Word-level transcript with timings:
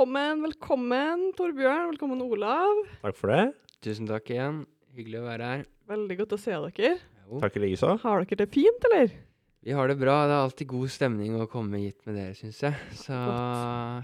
Velkommen, 0.00 0.38
velkommen, 0.40 1.24
Torbjørn. 1.36 1.90
Velkommen, 1.90 2.20
Olav. 2.24 2.78
Takk 3.02 3.18
for 3.18 3.28
det. 3.34 3.50
Tusen 3.84 4.06
takk 4.08 4.30
igjen. 4.32 4.62
Hyggelig 4.96 5.18
å 5.20 5.24
være 5.26 5.48
her. 5.50 5.64
Veldig 5.92 6.14
godt 6.22 6.30
å 6.32 6.38
se 6.40 6.54
dere. 6.54 6.92
Jo, 7.26 7.40
Takk 7.42 7.58
i 7.58 7.62
likeså. 7.66 7.90
Har 8.00 8.24
dere 8.24 8.38
det 8.40 8.46
fint, 8.54 8.86
eller? 8.88 9.12
vi 9.60 9.74
har 9.76 9.92
det 9.92 9.98
bra. 10.00 10.14
Det 10.24 10.32
er 10.38 10.46
alltid 10.46 10.70
god 10.70 10.94
stemning 10.94 11.34
å 11.36 11.44
komme 11.52 11.82
hit 11.82 12.00
med 12.08 12.16
dere, 12.16 12.32
syns 12.38 12.62
jeg. 12.64 12.80
Så 12.96 13.18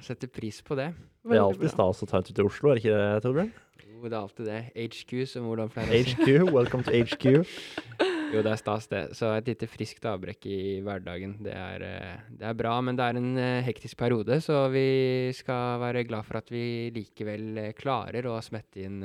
setter 0.04 0.29
pris 0.29 0.61
på 0.61 0.76
det. 0.76 0.90
Det 1.24 1.38
er 1.38 1.46
alltid 1.46 1.72
stas 1.72 2.04
å 2.04 2.10
ta 2.10 2.20
en 2.20 2.28
tur 2.28 2.36
til 2.42 2.50
Oslo, 2.50 2.74
er 2.74 2.76
det 2.76 2.84
ikke 2.84 2.98
det, 3.00 3.22
Torbjørn? 3.24 3.50
Jo, 3.86 4.02
det 4.04 4.13
er 4.13 4.21
alltid 4.21 4.50
det. 4.52 4.60
HQ, 4.76 5.16
som 5.32 5.49
Olav 5.49 5.72
pleier 5.72 5.96
å 5.96 6.02
si. 6.04 6.13
HQ, 6.13 6.52
welcome 6.52 6.85
to 6.85 6.93
HQ. 6.93 8.13
Jo, 8.35 8.40
det 8.43 8.50
er 8.50 8.58
stas, 8.58 8.89
det. 8.90 9.03
Så 9.14 9.29
et 9.36 9.46
lite 9.46 9.68
friskt 9.71 10.07
avbrekk 10.08 10.48
i 10.50 10.58
hverdagen. 10.85 11.36
Det 11.46 11.53
er, 11.54 11.85
eh, 11.86 12.25
det 12.40 12.49
er 12.49 12.57
bra, 12.58 12.75
men 12.82 12.99
det 12.99 13.04
er 13.04 13.21
en 13.21 13.30
eh, 13.39 13.62
hektisk 13.66 13.99
periode, 14.00 14.40
så 14.43 14.64
vi 14.72 15.30
skal 15.36 15.79
være 15.82 16.04
glad 16.08 16.26
for 16.26 16.40
at 16.40 16.50
vi 16.50 16.90
likevel 16.94 17.61
eh, 17.62 17.72
klarer 17.79 18.26
å 18.26 18.40
smette 18.43 18.82
inn 18.82 18.99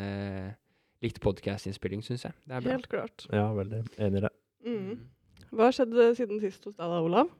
litt 1.01 1.21
podkast-innspilling, 1.21 2.01
syns 2.05 2.25
jeg. 2.27 2.37
Det 2.45 2.57
er 2.57 2.65
bra. 2.65 2.73
Helt 2.75 2.89
klart. 2.89 3.27
Ja, 3.33 3.45
veldig 3.57 3.83
enig 4.01 4.21
i 4.21 4.25
det. 4.25 4.33
Mm. 4.65 4.99
Hva 5.51 5.69
har 5.69 5.77
skjedd 5.77 5.95
siden 6.17 6.41
sist 6.41 6.65
hos 6.65 6.75
deg 6.75 6.91
da, 6.95 6.99
Olav? 7.05 7.31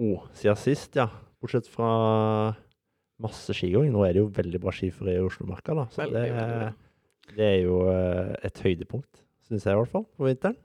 Oh, 0.00 0.26
siden 0.36 0.60
sist, 0.60 0.96
ja. 0.96 1.08
Bortsett 1.42 1.68
fra 1.70 1.92
masse 3.22 3.54
skigåing. 3.56 3.92
Nå 3.92 4.04
er 4.06 4.16
det 4.16 4.24
jo 4.24 4.32
veldig 4.32 4.60
bra 4.62 4.72
skiføre 4.74 5.16
i 5.16 5.24
Oslomarka, 5.24 5.76
da. 5.76 5.88
Så 5.92 6.04
Veldig, 6.06 6.20
det, 6.24 6.36
veldig 6.36 7.36
det 7.36 7.48
er 7.48 7.58
jo 7.66 7.80
et 8.48 8.60
høydepunkt, 8.64 9.24
syns 9.48 9.64
jeg 9.66 9.74
i 9.74 9.80
hvert 9.80 9.94
fall, 9.94 10.04
på 10.18 10.28
vinteren. 10.28 10.58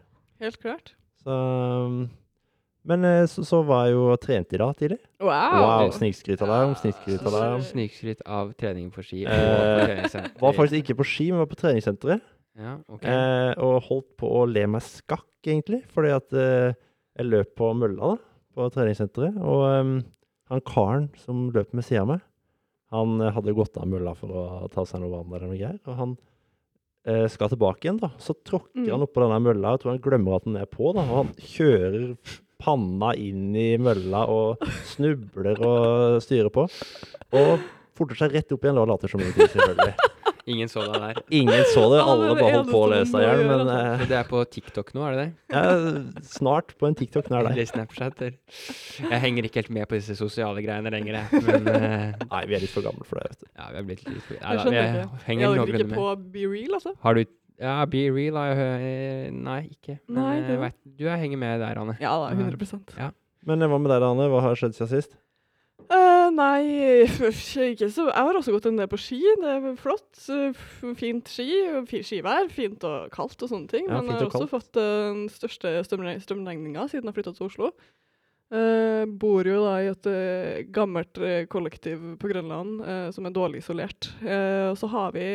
Helt 0.44 0.60
klart. 0.62 0.94
Så 1.24 1.32
um, 1.32 2.04
Men 2.84 3.08
eh, 3.08 3.24
så, 3.32 3.46
så 3.48 3.62
var 3.64 3.88
jeg 3.88 3.96
jo 3.96 4.10
og 4.12 4.20
trente 4.22 4.58
i 4.58 4.60
dag 4.60 4.76
tidlig. 4.80 5.00
Wow! 5.24 5.58
Wow, 5.64 5.92
snikskrytalarm, 5.96 6.76
snikskrytalarm. 6.82 7.64
Snikskryt 7.64 8.24
av 8.28 8.52
trening 8.60 8.90
på 8.92 9.06
ski. 9.08 9.24
Eh. 9.24 10.04
Var 10.42 10.58
faktisk 10.58 10.82
ikke 10.82 10.98
på 11.00 11.08
ski, 11.08 11.30
men 11.32 11.46
var 11.46 11.52
på 11.52 11.60
treningssenteret. 11.62 12.26
Ja, 12.60 12.76
ok. 12.92 13.06
Eh, 13.08 13.54
og 13.64 13.80
holdt 13.88 14.12
på 14.20 14.30
å 14.42 14.44
le 14.50 14.66
meg 14.70 14.84
skakk, 14.86 15.30
egentlig. 15.48 15.82
Fordi 15.94 16.12
at 16.14 16.36
eh, 16.38 16.76
jeg 17.18 17.30
løp 17.30 17.56
på 17.58 17.72
mølla 17.78 18.14
da, 18.14 18.20
på 18.54 18.68
treningssenteret. 18.76 19.40
Og 19.42 19.64
um, 19.64 19.96
han 20.52 20.68
karen 20.68 21.08
som 21.24 21.48
løp 21.56 21.72
ved 21.74 21.88
siden 21.88 22.04
av 22.04 22.12
meg, 22.14 22.28
han 22.94 23.16
eh, 23.24 23.34
hadde 23.34 23.56
gått 23.58 23.80
av 23.82 23.90
mølla 23.90 24.14
for 24.18 24.36
å 24.36 24.44
ta 24.74 24.86
seg 24.86 25.02
noe 25.02 25.16
vann 25.16 25.32
eller 25.32 25.50
noe 25.50 25.58
greier. 25.58 25.80
Og 25.88 25.98
han 25.98 26.18
skal 27.04 27.50
tilbake 27.52 27.84
igjen, 27.88 28.00
da. 28.00 28.10
Så 28.18 28.34
tråkker 28.48 28.86
Mm. 28.86 28.90
han 28.94 29.04
oppå 29.04 29.20
denne 29.26 29.40
mølla. 29.44 29.74
Jeg 29.76 29.82
tror 29.84 29.92
han 29.92 30.02
glemmer 30.06 30.36
at 30.38 30.46
den 30.48 30.56
er 30.62 30.66
på, 30.72 30.94
da. 30.96 31.02
Og 31.04 31.18
han 31.26 31.34
kjører 31.36 32.16
panna 32.64 33.10
inn 33.20 33.50
i 33.60 33.78
mølla 33.78 34.22
og 34.32 34.62
snubler 34.94 35.60
og 35.68 36.22
styrer 36.24 36.50
på. 36.54 36.64
Og 37.36 37.60
forter 37.98 38.16
seg 38.24 38.32
rett 38.38 38.52
opp 38.56 38.64
igjen 38.64 38.80
og 38.80 38.88
later 38.88 39.12
som 39.12 39.20
ingenting, 39.20 39.52
selvfølgelig. 39.52 39.94
Ingen 40.50 40.68
så 40.68 40.84
deg 40.84 40.96
der. 41.00 41.20
Ingen 41.40 41.62
så 41.72 41.84
det, 41.94 42.00
alle 42.04 42.26
er 42.28 42.40
bare 42.40 42.56
holdt 42.58 42.72
på 42.74 42.80
å 42.84 42.88
lese 42.92 43.16
deg 43.16 43.24
i 43.24 43.28
hjel. 43.30 43.44
Men 43.48 43.70
eh, 43.72 44.02
det 44.10 44.18
er 44.20 44.26
på 44.28 44.42
TikTok 44.52 44.90
nå, 44.96 45.06
er 45.08 45.16
det 45.16 45.24
det? 45.24 45.30
er 45.62 46.26
snart 46.28 46.74
på 46.80 46.90
en 46.90 46.98
TikTok 47.00 47.30
nær 47.32 47.48
deg. 47.48 47.56
Eller 47.56 47.70
Snapchat. 47.70 48.24
Eller. 48.26 48.36
Jeg 49.06 49.22
henger 49.24 49.48
ikke 49.48 49.62
helt 49.62 49.72
med 49.80 49.88
på 49.92 50.00
disse 50.00 50.18
sosiale 50.20 50.64
greiene 50.66 50.92
lenger, 50.94 51.22
jeg. 51.22 51.44
Men 51.48 51.70
uh, 51.72 52.26
Nei, 52.34 52.44
vi 52.50 52.58
er 52.60 52.66
litt 52.66 52.74
for 52.74 52.86
gamle 52.86 53.08
for 53.08 53.22
det, 53.22 53.32
vet 53.32 53.46
du. 53.46 53.48
ja, 53.54 53.70
vi 53.70 53.80
har 53.80 53.88
blitt 53.88 54.04
litt 54.10 54.28
Nei 54.34 54.36
Jeg 54.36 54.44
da, 54.44 54.68
skjønner 54.68 54.80
jeg 54.82 54.92
ikke. 54.92 55.08
Jeg 55.32 55.56
dere 55.56 55.82
ikke 55.86 55.90
på 55.96 56.10
med. 56.10 56.28
Be 56.36 56.46
Real, 56.52 56.78
altså? 56.82 56.96
Har 57.08 57.20
du 57.20 57.24
Ja, 57.64 57.80
Be 57.96 58.06
Real 58.12 58.40
har 58.42 58.52
jeg 58.52 58.60
hørt 58.60 59.42
Nei, 59.48 59.60
ikke. 59.72 60.00
Men 60.10 60.20
Nei, 60.20 60.38
eh, 60.42 60.48
det- 60.52 60.62
vet, 60.68 60.80
du 61.00 61.08
er 61.08 61.20
henger 61.24 61.40
med 61.40 61.64
der, 61.64 61.84
Anne. 61.86 61.98
Ja 62.04 62.18
da, 62.20 62.34
100% 62.36 62.98
Men 63.48 63.62
eh, 63.64 63.72
hva 63.72 63.80
med 63.80 63.96
deg, 63.96 64.10
Anne? 64.12 64.28
Hva 64.34 64.44
har 64.44 64.60
skjedd 64.60 64.76
siden 64.76 64.92
sist? 64.92 65.16
Nei, 66.32 67.04
ikke 67.04 67.90
så 67.92 68.06
Jeg 68.08 68.26
har 68.28 68.38
også 68.38 68.54
gått 68.56 68.68
en 68.70 68.78
del 68.80 68.90
på 68.92 69.00
ski. 69.02 69.20
Det 69.42 69.56
er 69.58 69.74
flott. 69.80 70.12
Fint 71.00 71.32
ski. 71.32 71.50
Skivær. 72.06 72.48
Fint 72.54 72.86
og 72.88 73.10
kaldt 73.14 73.44
og 73.44 73.52
sånne 73.52 73.72
ting. 73.72 73.90
Ja, 73.90 74.00
Men 74.00 74.14
jeg 74.14 74.22
har 74.22 74.30
og 74.30 74.38
også 74.38 74.52
fått 74.52 74.72
den 74.78 75.26
største 75.34 75.76
strømre- 75.88 76.20
strømregninga 76.24 76.88
siden 76.92 77.10
jeg 77.10 77.18
flytta 77.18 77.36
til 77.36 77.50
Oslo. 77.50 77.74
Uh, 78.54 79.10
bor 79.10 79.48
jo 79.50 79.64
da 79.64 79.78
i 79.82 79.88
et 79.90 80.06
uh, 80.06 80.60
gammelt 80.76 81.18
uh, 81.18 81.48
kollektiv 81.50 82.04
på 82.22 82.30
Grønland 82.30 82.84
som 83.16 83.26
er 83.26 83.34
dårlig 83.34 83.64
isolert. 83.64 84.12
Og 84.22 84.78
så 84.78 84.90
har 84.94 85.16
vi 85.16 85.26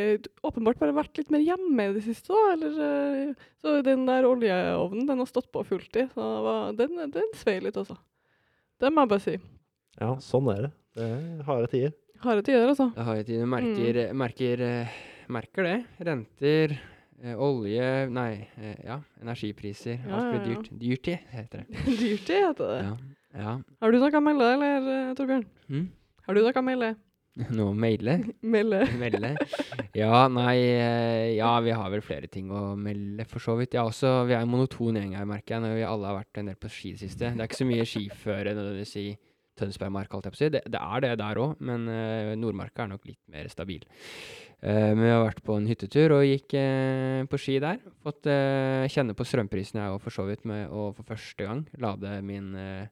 åpenbart 0.47 0.79
bare 0.79 0.95
vært 0.95 1.19
litt 1.19 1.33
mer 1.35 1.43
hjemme 1.43 1.89
i 1.89 1.97
det 1.97 2.05
siste. 2.07 2.31
da, 2.31 2.55
Eller, 2.55 3.35
så 3.59 3.81
den 3.83 4.07
der 4.07 4.29
oljeovnen 4.29 5.09
den 5.09 5.25
har 5.25 5.31
stått 5.31 5.51
på 5.51 5.67
fulltid. 5.67 6.13
Så 6.15 6.29
den, 6.79 6.95
den 7.11 7.35
svei 7.35 7.59
litt, 7.65 7.81
altså. 7.81 7.99
Det 8.79 8.93
må 8.95 9.03
jeg 9.03 9.11
bare 9.17 9.25
si. 9.25 9.39
Ja, 9.99 10.13
sånn 10.23 10.47
er 10.53 10.69
det. 10.69 10.73
Det 10.97 11.09
er 11.09 11.43
harde 11.47 11.67
tider. 11.73 11.97
Harde 12.23 12.43
tider, 12.43 12.69
altså. 12.69 12.89
Harde 12.97 13.25
tider. 13.29 13.47
Merker, 13.47 14.13
mm. 14.13 14.17
Merker, 14.17 14.63
merker, 15.29 15.65
eh, 15.69 15.83
det. 15.99 16.07
Renter, 16.09 16.79
eh, 17.23 17.35
olje 17.37 18.09
Nei, 18.11 18.49
eh, 18.57 18.79
ja. 18.85 19.01
Energipriser. 19.23 20.01
Ja, 20.07 20.17
Alt 20.17 20.33
blir 20.33 20.47
dyrt. 20.49 20.71
Dyrtid, 20.81 21.19
heter 21.31 21.63
det. 21.63 21.85
Dyrtid 22.03 22.41
heter 22.49 22.73
det. 22.73 22.81
Ja. 22.85 22.97
ja. 23.43 23.59
Har 23.81 23.93
du 23.93 24.01
noe 24.01 24.11
å 24.11 24.25
melde, 24.25 24.49
eller, 24.57 25.13
Torbjørn? 25.19 25.47
Mm? 25.69 25.87
Har 26.27 26.35
du 26.35 26.43
noe 26.43 26.57
å 26.57 26.67
melde? 26.67 26.95
Noe 27.55 27.71
å 27.71 27.75
maile? 27.79 28.17
Melde. 28.43 28.81
Melde? 28.99 29.31
Ja, 29.95 30.25
nei 30.27 30.57
Ja, 31.37 31.53
vi 31.63 31.71
har 31.71 31.93
vel 31.93 32.03
flere 32.03 32.27
ting 32.27 32.51
å 32.51 32.73
melde, 32.75 33.23
for 33.31 33.43
så 33.43 33.55
vidt. 33.61 33.77
Ja, 33.79 33.87
også, 33.87 34.25
vi 34.27 34.35
er 34.35 34.43
en 34.43 34.51
monoton 34.51 34.99
gjeng 34.99 35.15
her, 35.15 35.29
merker 35.29 35.55
jeg, 35.55 35.63
når 35.63 35.79
vi 35.79 35.87
alle 35.87 36.11
har 36.11 36.19
vært 36.19 36.41
en 36.43 36.51
del 36.51 36.59
på 36.59 36.71
ski 36.73 36.91
i 36.91 36.97
det 36.97 37.05
siste. 37.05 37.31
Det 37.31 37.45
er 37.45 37.47
ikke 37.47 37.63
så 37.63 37.69
mye 37.69 37.87
skiføre 37.87 38.57
nødvendigvis 38.59 38.97
i 38.99 39.09
Tønsbergmark, 39.59 40.11
holdt 40.15 40.29
jeg 40.29 40.35
på 40.35 40.39
å 40.39 40.43
si. 40.43 40.51
Det, 40.55 40.63
det 40.71 40.81
er 40.83 41.05
det 41.05 41.15
der 41.21 41.41
òg, 41.43 41.57
men 41.65 41.89
uh, 41.91 42.35
Nordmarka 42.39 42.85
er 42.87 42.93
nok 42.95 43.09
litt 43.11 43.21
mer 43.33 43.49
stabil. 43.53 43.85
Uh, 44.59 44.91
men 44.95 45.03
vi 45.05 45.11
har 45.13 45.25
vært 45.29 45.43
på 45.47 45.55
en 45.59 45.67
hyttetur 45.71 46.15
og 46.17 46.25
gikk 46.27 46.55
uh, 46.59 47.25
på 47.31 47.39
ski 47.43 47.59
der. 47.63 47.81
Fått 48.07 48.27
eh, 48.31 48.87
kjenne 48.91 49.15
på 49.19 49.27
strømprisen 49.27 49.79
jeg 49.83 49.93
òg, 49.95 50.01
for 50.03 50.15
så 50.15 50.25
vidt, 50.29 50.47
med 50.49 50.71
å 50.71 50.89
for 50.97 51.07
første 51.11 51.45
gang 51.45 51.65
lade 51.83 52.15
min 52.27 52.55
eh, 52.59 52.87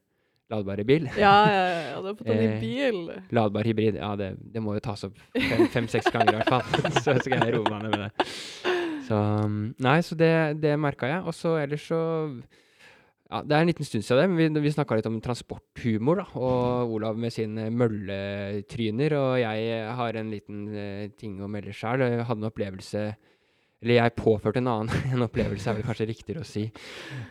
ladbare 0.51 0.85
bil. 0.87 1.07
Ja, 1.19 1.33
ja, 1.51 1.63
ja, 1.89 1.95
du 2.03 2.11
har 2.11 2.15
fått 2.19 2.29
i 2.31 2.35
Eh, 2.37 2.59
bil. 2.61 2.99
Ladbar 3.35 3.67
hybrid, 3.67 3.97
ja 3.99 4.13
det, 4.19 4.29
det 4.53 4.61
må 4.63 4.77
jo 4.77 4.83
tas 4.85 5.03
opp 5.09 5.17
fem- 5.35 5.65
fem-seks 5.73 6.07
ganger 6.13 6.37
i 6.37 6.39
hvert 6.39 6.53
fall. 6.53 6.93
så 7.03 7.17
skal 7.19 7.41
jeg 7.41 7.57
roe 7.57 7.67
meg 7.73 7.83
ned 7.87 7.95
med 7.97 8.05
det. 8.05 8.29
Så 9.07 9.17
um, 9.47 9.57
Nei, 9.83 9.97
så 10.03 10.15
det, 10.19 10.31
det 10.63 10.73
merka 10.79 11.09
jeg. 11.11 11.19
Og 11.27 11.35
så 11.35 11.57
ellers 11.59 11.83
så 11.89 11.99
ja, 13.27 13.41
Det 13.43 13.55
er 13.55 13.63
en 13.63 13.71
liten 13.71 13.87
stund 13.87 14.05
siden 14.07 14.21
det, 14.21 14.27
men 14.31 14.57
vi, 14.57 14.65
vi 14.67 14.73
snakka 14.73 14.97
litt 14.97 15.09
om 15.09 15.19
transporthumor, 15.23 16.21
da. 16.21 16.27
Og 16.39 16.93
Olav 16.97 17.19
med 17.19 17.33
sine 17.35 17.69
mølletryner. 17.73 19.17
Og 19.19 19.31
jeg 19.41 19.81
har 19.99 20.19
en 20.19 20.31
liten 20.31 20.67
eh, 20.71 21.07
ting 21.19 21.39
å 21.43 21.49
melde 21.51 21.75
sjøl. 21.75 22.05
Hadde 22.23 22.39
en 22.39 22.51
opplevelse 22.51 23.03
Eller 23.83 23.99
jeg 23.99 24.15
påførte 24.17 24.61
en 24.61 24.69
annen 24.71 24.89
en 25.13 25.25
opplevelse, 25.27 25.69
er 25.69 25.77
vel 25.77 25.85
kanskje 25.85 26.07
riktigere 26.09 26.41
å 26.41 26.47
si. 26.47 26.65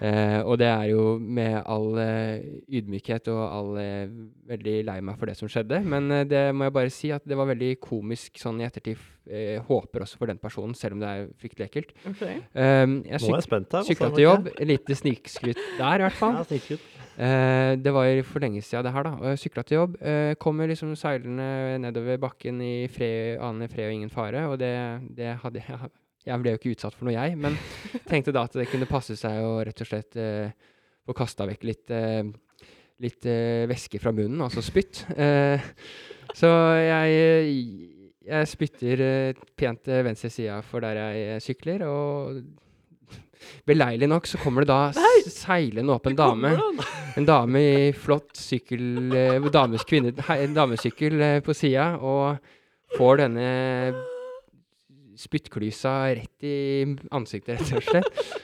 Eh, 0.04 0.38
og 0.44 0.58
det 0.62 0.68
er 0.70 0.92
jo 0.92 1.16
med 1.18 1.58
all 1.62 1.98
eh, 2.02 2.46
ydmykhet 2.78 3.32
og 3.34 3.42
all 3.44 3.72
eh, 3.82 4.08
Veldig 4.46 4.76
lei 4.86 5.00
meg 5.02 5.16
for 5.18 5.26
det 5.26 5.34
som 5.34 5.50
skjedde. 5.50 5.80
Men 5.82 6.06
eh, 6.14 6.26
det 6.30 6.42
må 6.54 6.68
jeg 6.68 6.74
bare 6.76 6.92
si 6.94 7.10
at 7.14 7.24
det 7.26 7.38
var 7.38 7.48
veldig 7.50 7.72
komisk 7.82 8.38
sånn 8.38 8.60
i 8.62 8.66
ettertid. 8.68 9.00
Eh, 9.26 9.56
håper 9.66 10.04
også 10.04 10.20
for 10.20 10.30
den 10.30 10.38
personen, 10.38 10.76
selv 10.78 10.94
om 10.94 11.02
det 11.02 11.10
er 11.10 11.26
fryktelig 11.40 11.66
ekkelt. 11.66 11.96
Okay. 12.12 12.38
Nå 12.54 13.02
jeg 13.10 13.24
syk 13.24 13.34
jeg 13.34 13.48
spent 13.48 13.74
her. 13.74 13.88
sykla 13.90 14.12
til 14.14 14.26
jobb. 14.28 14.52
Et 14.54 14.70
lite 14.70 14.98
snikskryt 15.02 15.58
der, 15.80 15.98
i 15.98 16.06
hvert 16.06 16.20
fall. 16.20 16.38
Ja. 16.46 16.78
Eh, 17.16 17.74
det 17.80 17.92
var 17.96 18.22
for 18.28 18.44
lenge 18.44 18.62
siden 18.62 18.84
det 18.86 18.92
her, 18.94 19.10
da. 19.10 19.14
Og 19.18 19.30
jeg 19.32 19.42
sykla 19.48 19.66
til 19.66 19.80
jobb. 19.80 19.98
Eh, 19.98 20.34
kommer 20.38 20.70
liksom 20.70 20.94
seilende 20.94 21.78
nedover 21.82 22.22
bakken 22.22 22.60
i 22.62 22.74
fred, 22.92 23.40
aner 23.40 23.72
fred 23.72 23.90
og 23.90 23.98
ingen 23.98 24.12
fare. 24.12 24.46
Og 24.46 24.60
det, 24.60 24.74
det 25.16 25.38
hadde 25.42 25.64
jeg 25.66 25.90
Jeg 26.26 26.42
ble 26.42 26.54
jo 26.54 26.58
ikke 26.60 26.72
utsatt 26.74 26.96
for 26.96 27.06
noe, 27.08 27.14
jeg. 27.14 27.36
Men 27.38 27.56
tenkte 28.10 28.34
da 28.34 28.46
at 28.48 28.56
det 28.58 28.68
kunne 28.70 28.88
passe 28.90 29.16
seg 29.18 29.44
å 29.46 29.60
rett 29.66 29.82
og 29.84 29.88
slett 29.90 30.18
eh, 30.20 30.50
få 31.06 31.14
kasta 31.16 31.46
vekk 31.48 31.70
litt 31.70 31.94
eh, 31.94 32.24
Litt 33.04 33.26
eh, 33.28 33.66
væske 33.68 33.98
fra 34.00 34.08
munnen, 34.16 34.40
altså 34.40 34.62
spytt. 34.64 35.02
Eh, 35.20 35.60
så 36.32 36.48
jeg, 36.80 37.50
jeg 38.24 38.48
spytter 38.48 39.02
eh, 39.04 39.42
pent 39.52 39.82
til 39.84 40.00
venstre 40.06 40.30
sida 40.32 40.62
for 40.64 40.80
der 40.80 41.02
jeg 41.02 41.42
sykler, 41.44 41.84
og 41.84 42.40
beleilig 43.68 44.08
nok 44.08 44.24
så 44.24 44.40
kommer 44.40 44.64
det 44.64 44.72
da 44.72 44.78
Nei! 44.96 45.28
seilende 45.28 45.92
opp 45.92 46.08
en 46.08 46.16
dame. 46.16 46.54
En 47.20 47.28
dame 47.28 47.60
i 47.60 47.92
flott 47.92 48.32
sykkel, 48.40 49.12
eh, 49.12 49.50
dames 49.52 49.84
kvinne, 49.84 50.16
hei, 50.30 50.40
en 50.46 50.56
damesykkel 50.56 51.20
eh, 51.20 51.38
på 51.44 51.52
sida, 51.52 51.90
og 52.00 52.96
får 52.96 53.26
denne 53.26 53.48
spyttklysa 55.20 55.94
rett 56.18 56.46
i 56.46 56.58
ansiktet, 57.14 57.60
rett 57.60 57.80
og 57.80 57.88
slett. 57.90 58.36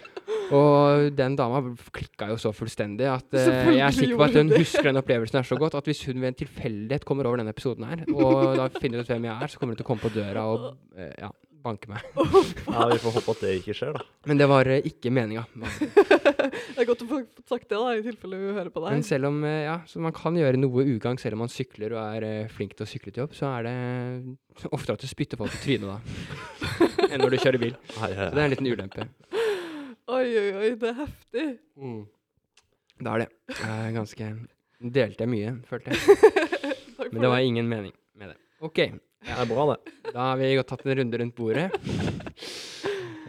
Og 0.52 1.12
den 1.16 1.36
dama 1.38 1.62
klikka 1.94 2.28
jo 2.32 2.36
så 2.40 2.50
fullstendig 2.52 3.06
at 3.08 3.36
uh, 3.38 3.70
jeg 3.72 3.84
er 3.86 3.94
sikker 3.96 4.18
på 4.20 4.26
at 4.26 4.36
hun 4.36 4.52
husker 4.52 4.90
den 4.90 5.00
opplevelsen 5.00 5.38
her 5.40 5.48
så 5.48 5.56
godt 5.60 5.78
at 5.78 5.88
hvis 5.88 6.02
hun 6.10 6.20
ved 6.20 6.32
en 6.32 6.40
tilfeldighet 6.42 7.06
kommer 7.08 7.28
over 7.28 7.40
denne 7.40 7.54
episoden 7.54 7.86
her, 7.88 8.02
og 8.12 8.58
da 8.58 8.68
finner 8.76 9.00
ut 9.00 9.08
hvem 9.08 9.30
jeg 9.30 9.32
er, 9.32 9.52
så 9.52 9.60
kommer 9.60 9.72
hun 9.72 9.80
til 9.80 9.86
å 9.86 9.90
komme 9.92 10.04
på 10.04 10.12
døra 10.12 10.44
og 10.52 10.66
uh, 10.98 11.08
ja, 11.08 11.30
banke 11.62 11.90
meg. 11.90 12.04
Ja, 12.72 12.86
Vi 12.90 12.98
får 13.02 13.14
håpe 13.18 13.34
at 13.34 13.42
det 13.44 13.52
ikke 13.60 13.74
skjer, 13.76 13.96
da. 13.96 14.04
Men 14.28 14.40
det 14.40 14.48
var 14.50 14.68
eh, 14.70 14.86
ikke 14.88 15.12
meninga. 15.14 15.44
det 15.62 16.80
er 16.80 16.88
godt 16.88 17.04
å 17.04 17.08
få 17.10 17.20
sagt 17.48 17.68
det, 17.68 17.76
da, 17.78 17.92
i 17.98 18.04
tilfelle 18.04 18.38
vi 18.40 18.54
hører 18.56 18.70
på 18.72 18.82
deg. 18.84 18.96
Men 18.96 19.06
selv 19.06 19.30
om 19.30 19.42
eh, 19.48 19.64
ja, 19.66 19.76
så 19.88 20.02
man 20.02 20.14
kan 20.16 20.38
gjøre 20.38 20.60
noe 20.60 20.86
ugagn 20.86 21.20
selv 21.22 21.38
om 21.38 21.44
man 21.44 21.52
sykler 21.52 21.96
og 21.96 22.00
er 22.02 22.26
eh, 22.28 22.52
flink 22.52 22.74
til 22.78 22.86
å 22.86 22.90
sykle 22.90 23.12
til 23.12 23.24
jobb, 23.24 23.36
så 23.38 23.50
er 23.58 23.68
det 23.68 23.76
oftere 24.76 24.98
at 24.98 25.04
du 25.04 25.10
spytter 25.10 25.40
folk 25.40 25.54
i 25.58 25.62
trynet 25.66 25.90
da, 25.92 26.88
enn 27.10 27.22
når 27.22 27.36
du 27.36 27.38
kjører 27.42 27.62
bil. 27.62 27.76
Så 27.94 28.10
det 28.12 28.32
er 28.32 28.42
en 28.46 28.54
liten 28.54 28.72
ulempe. 28.72 29.08
Oi, 30.12 30.26
oi, 30.26 30.48
oi, 30.58 30.72
det 30.80 30.90
er 30.90 30.98
heftig. 30.98 31.46
Det 33.02 33.14
er 33.14 33.24
det. 33.24 33.30
Eh, 33.58 33.86
ganske 33.96 34.34
Delte 34.82 35.22
jeg 35.22 35.30
mye, 35.30 35.50
følte 35.68 35.94
jeg. 35.94 36.18
Men 37.12 37.22
det 37.22 37.28
var 37.30 37.44
ingen 37.46 37.68
mening 37.70 37.92
med 38.18 38.32
det. 38.32 38.38
OK, 38.66 38.80
Det 39.22 39.38
er 39.38 39.48
bra, 39.50 39.66
det. 39.72 39.96
da 40.10 40.28
har 40.30 40.38
vi 40.40 40.52
tatt 40.66 40.86
en 40.86 40.96
runde 40.98 41.20
rundt 41.22 41.36
bordet. 41.38 41.68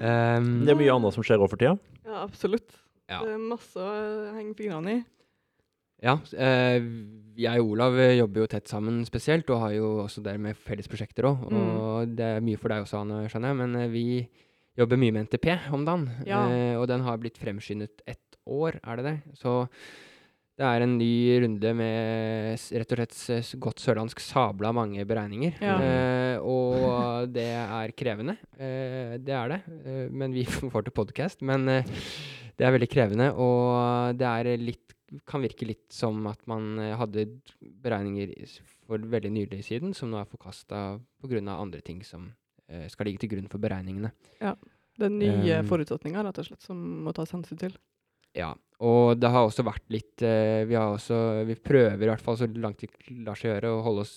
Um, 0.03 0.63
Det 0.65 0.73
er 0.73 0.79
mye 0.79 0.93
annet 0.93 1.15
som 1.15 1.23
skjer 1.25 1.41
over 1.43 1.59
tida. 1.59 1.77
Ja, 2.03 2.23
absolutt. 2.25 2.75
Ja. 3.09 3.21
Det 3.21 3.35
er 3.35 3.41
masse 3.41 3.79
å 3.79 4.33
henge 4.35 4.55
fingrene 4.57 4.97
i. 4.97 5.03
Ja, 6.03 6.17
eh, 6.35 6.83
jeg 7.39 7.61
og 7.63 7.75
Olav 7.77 7.95
jobber 7.95 8.43
jo 8.43 8.49
tett 8.51 8.67
sammen 8.67 9.03
spesielt, 9.07 9.47
og 9.53 9.61
har 9.61 9.75
jo 9.77 9.91
også 10.03 10.23
der 10.25 10.39
med 10.41 10.59
felles 10.59 10.89
prosjekter 10.91 11.29
òg. 11.29 11.45
Mm. 11.47 11.61
Og 11.63 12.15
det 12.17 12.27
er 12.27 12.43
mye 12.43 12.59
for 12.59 12.73
deg 12.73 12.83
også, 12.83 13.03
Anne, 13.05 13.21
skjønner 13.31 13.53
jeg, 13.53 13.59
men 13.61 13.77
eh, 13.79 13.91
vi 13.93 14.05
jobber 14.79 14.99
mye 14.99 15.15
med 15.15 15.29
NTP 15.29 15.47
om 15.77 15.85
dagen. 15.87 16.09
Ja. 16.27 16.41
Eh, 16.49 16.75
og 16.79 16.89
den 16.91 17.05
har 17.05 17.21
blitt 17.21 17.39
fremskyndet 17.39 18.03
ett 18.09 18.39
år, 18.43 18.81
er 18.83 18.99
det 18.99 19.05
det? 19.07 19.15
Så 19.39 19.61
det 20.53 20.65
er 20.67 20.83
en 20.85 20.97
ny 20.99 21.13
runde 21.41 21.71
med 21.79 22.65
rett 22.77 22.93
og 22.93 22.99
slett 23.17 23.53
godt 23.63 23.81
sørlandsk 23.81 24.21
sabla 24.21 24.69
mange 24.75 25.01
beregninger. 25.09 25.57
Ja. 25.63 25.77
Eh, 25.81 26.37
og 26.45 27.29
det 27.37 27.49
er 27.57 27.93
krevende. 27.97 28.37
Eh, 28.53 29.15
det 29.17 29.33
er 29.33 29.55
det. 29.55 29.59
Eh, 29.81 30.05
men 30.13 30.35
vi 30.35 30.45
får 30.73 30.85
til 30.85 30.95
podkast. 31.01 31.41
Men 31.41 31.65
eh, 31.71 31.89
det 32.53 32.67
er 32.67 32.75
veldig 32.75 32.91
krevende, 32.91 33.31
og 33.33 34.19
det 34.19 34.29
er 34.29 34.51
litt 34.61 34.93
kan 35.29 35.43
virke 35.43 35.67
litt 35.67 35.93
som 35.93 36.23
at 36.29 36.41
man 36.49 36.79
eh, 36.81 36.93
hadde 36.97 37.27
beregninger 37.83 38.33
for 38.87 39.01
veldig 39.13 39.31
nylig 39.33 39.61
siden, 39.65 39.93
som 39.97 40.09
nå 40.11 40.19
er 40.21 40.29
forkasta 40.29 40.83
pga. 41.21 41.41
andre 41.53 41.81
ting 41.81 42.03
som 42.03 42.31
eh, 42.67 42.87
skal 42.89 43.09
ligge 43.09 43.23
til 43.23 43.35
grunn 43.35 43.49
for 43.51 43.61
beregningene. 43.61 44.13
Det 44.93 45.07
er 45.07 45.13
nye 45.13 45.59
Um, 45.63 45.67
forutsetninger, 45.69 46.21
rett 46.21 46.37
og 46.37 46.45
slett, 46.45 46.61
som 46.61 46.77
må 47.05 47.13
tas 47.13 47.31
hensyn 47.33 47.57
til. 47.57 47.77
Ja, 48.37 48.53
og 48.83 49.15
det 49.21 49.29
har 49.31 49.45
også 49.47 49.63
vært 49.65 49.85
litt 49.93 50.21
eh, 50.27 50.65
Vi 50.67 50.75
har 50.75 50.91
også 50.97 51.17
Vi 51.47 51.55
prøver 51.55 52.03
i 52.03 52.09
hvert 52.11 52.21
fall 52.23 52.35
så 52.39 52.47
langt 52.51 52.83
det 52.83 52.89
lar 53.23 53.37
seg 53.39 53.53
gjøre 53.53 53.71
å 53.77 53.83
holde 53.85 54.03
oss 54.05 54.13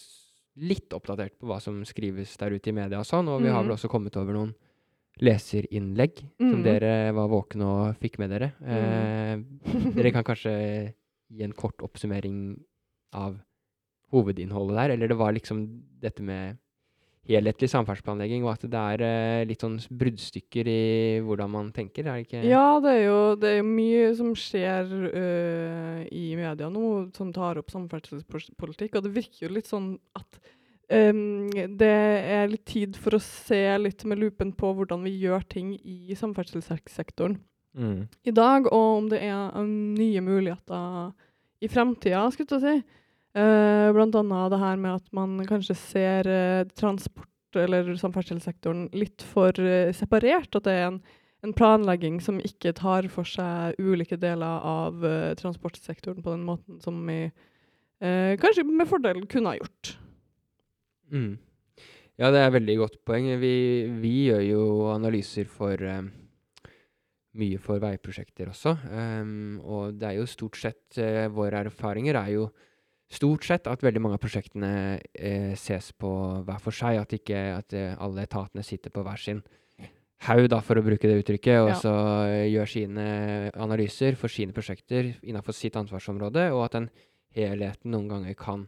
litt 0.57 0.91
oppdatert 0.97 1.35
på 1.39 1.47
hva 1.51 1.59
som 1.61 1.83
skrives 1.85 2.33
der 2.41 2.55
ute 2.57 2.71
i 2.73 2.73
media 2.73 2.99
og 3.03 3.05
sånn, 3.07 3.29
og 3.29 3.43
vi 3.45 3.51
har 3.53 3.61
Mhm. 3.63 3.69
vel 3.69 3.77
også 3.77 3.91
kommet 3.93 4.17
over 4.17 4.33
noen 4.39 4.55
leserinnlegg 5.21 6.19
som 6.39 6.61
Mhm. 6.61 6.65
dere 6.65 7.13
var 7.13 7.29
våkne 7.29 7.65
og 7.65 7.97
fikk 8.01 8.19
med 8.19 8.31
dere. 8.31 8.53
Eh, 8.65 9.37
dere 9.95 10.13
kan 10.13 10.25
kanskje 10.25 10.95
gi 11.33 11.43
en 11.45 11.53
kort 11.53 11.79
oppsummering 11.83 12.59
av 13.12 13.39
hovedinnholdet 14.12 14.77
der, 14.77 14.91
eller 14.95 15.09
det 15.09 15.17
var 15.19 15.33
liksom 15.33 15.83
dette 16.01 16.21
med 16.23 16.59
helhetlig 17.28 17.69
samferdselsplanlegging, 17.73 18.44
og 18.46 18.52
at 18.55 18.67
det 18.70 18.82
er 18.94 19.05
eh, 19.06 19.44
litt 19.49 19.64
sånn 19.64 19.78
bruddstykker 19.90 20.70
i 20.70 20.82
hvordan 21.26 21.52
man 21.52 21.73
tenker, 21.76 22.06
er 22.06 22.19
det 22.20 22.26
ikke? 22.26 22.43
Ja, 22.49 22.78
det 22.82 22.93
er 22.93 23.02
jo 23.06 23.20
det 23.43 23.55
er 23.58 23.67
mye 23.67 24.11
som 24.19 24.34
skjer 24.38 24.93
øh, 25.11 26.05
i 26.11 26.26
media 26.38 26.70
nå, 26.73 26.93
som 27.17 27.32
tar 27.34 27.61
opp 27.62 27.73
samferdselspolitikk. 27.75 28.96
Og 28.99 29.08
det 29.08 29.17
virker 29.17 29.46
jo 29.49 29.55
litt 29.56 29.70
sånn 29.70 29.94
at 30.19 30.40
um, 30.93 31.50
det 31.50 31.93
er 32.37 32.49
litt 32.52 32.67
tid 32.69 32.96
for 33.00 33.19
å 33.19 33.23
se 33.23 33.64
litt 33.82 34.06
med 34.06 34.23
lupen 34.23 34.55
på 34.56 34.73
hvordan 34.78 35.05
vi 35.06 35.17
gjør 35.25 35.46
ting 35.50 35.75
i 35.82 36.17
samferdselssektoren 36.19 37.38
Mm. 37.76 38.06
i 38.25 38.32
dag, 38.32 38.67
og 38.73 39.02
om 39.02 39.08
det 39.12 39.19
er 39.20 39.50
øh, 39.52 39.67
nye 39.69 40.20
muligheter 40.25 41.11
i 41.61 41.69
fremtida, 41.69 42.23
skulle 42.32 42.56
jeg 42.56 42.62
si. 42.62 43.02
Eh, 43.37 43.93
blant 43.93 44.17
annet 44.17 44.53
det 44.55 44.62
her 44.62 44.79
med 44.81 44.97
at 44.97 45.09
man 45.17 45.37
kanskje 45.49 45.77
ser 45.77 46.29
uh, 46.31 46.69
transport- 46.79 47.59
eller 47.61 47.91
samferdselssektoren 48.00 48.87
litt 48.97 49.25
for 49.25 49.53
uh, 49.61 49.93
separert. 49.97 50.56
At 50.56 50.65
det 50.65 50.73
er 50.73 50.87
en, 50.88 51.00
en 51.44 51.53
planlegging 51.56 52.17
som 52.25 52.41
ikke 52.41 52.73
tar 52.79 53.11
for 53.12 53.29
seg 53.29 53.77
ulike 53.77 54.17
deler 54.21 54.65
av 54.65 55.05
transportsektoren 55.41 56.25
på 56.25 56.33
den 56.33 56.47
måten 56.49 56.81
som 56.85 57.03
vi 57.06 57.27
kanskje 57.97 58.61
med 58.69 58.85
fordel 58.91 59.23
kunne 59.25 59.55
ha 59.55 59.56
gjort. 59.56 59.94
Mm. 61.09 61.38
Ja, 62.21 62.29
det 62.29 62.43
er 62.43 62.50
et 62.50 62.56
veldig 62.59 62.75
godt 62.83 62.99
poeng. 63.09 63.29
Vi, 63.41 63.53
vi 64.03 64.12
gjør 64.27 64.43
jo 64.44 64.65
analyser 64.93 65.49
for 65.49 65.81
mye 67.41 67.61
for 67.62 67.81
veiprosjekter 67.81 68.50
også. 68.53 68.75
Um, 68.91 69.56
og 69.65 69.97
det 69.97 70.11
er 70.11 70.19
jo 70.19 70.29
stort 70.29 70.61
sett 70.61 71.00
Våre 71.33 71.65
erfaringer 71.65 72.21
er 72.21 72.35
jo 72.35 72.50
stort 73.12 73.44
sett 73.47 73.67
at 73.70 73.82
veldig 73.85 74.00
mange 74.03 74.17
av 74.19 74.23
prosjektene 74.25 74.70
eh, 75.14 75.53
ses 75.55 75.93
på 75.94 76.11
hver 76.47 76.58
for 76.62 76.75
seg. 76.75 76.99
At 77.03 77.12
ikke 77.14 77.38
at 77.58 77.73
eh, 77.76 77.94
alle 78.03 78.25
etatene 78.26 78.64
sitter 78.67 78.91
på 78.94 79.05
hver 79.06 79.20
sin 79.23 79.43
haug, 80.26 80.47
da, 80.49 80.61
for 80.64 80.81
å 80.81 80.82
bruke 80.87 81.06
det 81.11 81.19
uttrykket, 81.23 81.58
og 81.61 81.69
Ja. 81.69 81.75
så 81.81 81.93
eh, 82.31 82.47
gjør 82.50 82.70
sine 82.73 83.05
analyser 83.55 84.17
for 84.17 84.32
sine 84.32 84.53
prosjekter 84.56 85.12
innenfor 85.23 85.53
sitt 85.55 85.76
ansvarsområde, 85.76 86.49
og 86.56 86.64
at 86.64 86.73
den 86.79 86.88
helheten 87.37 87.93
noen 87.93 88.08
ganger 88.08 88.35
kan 88.41 88.64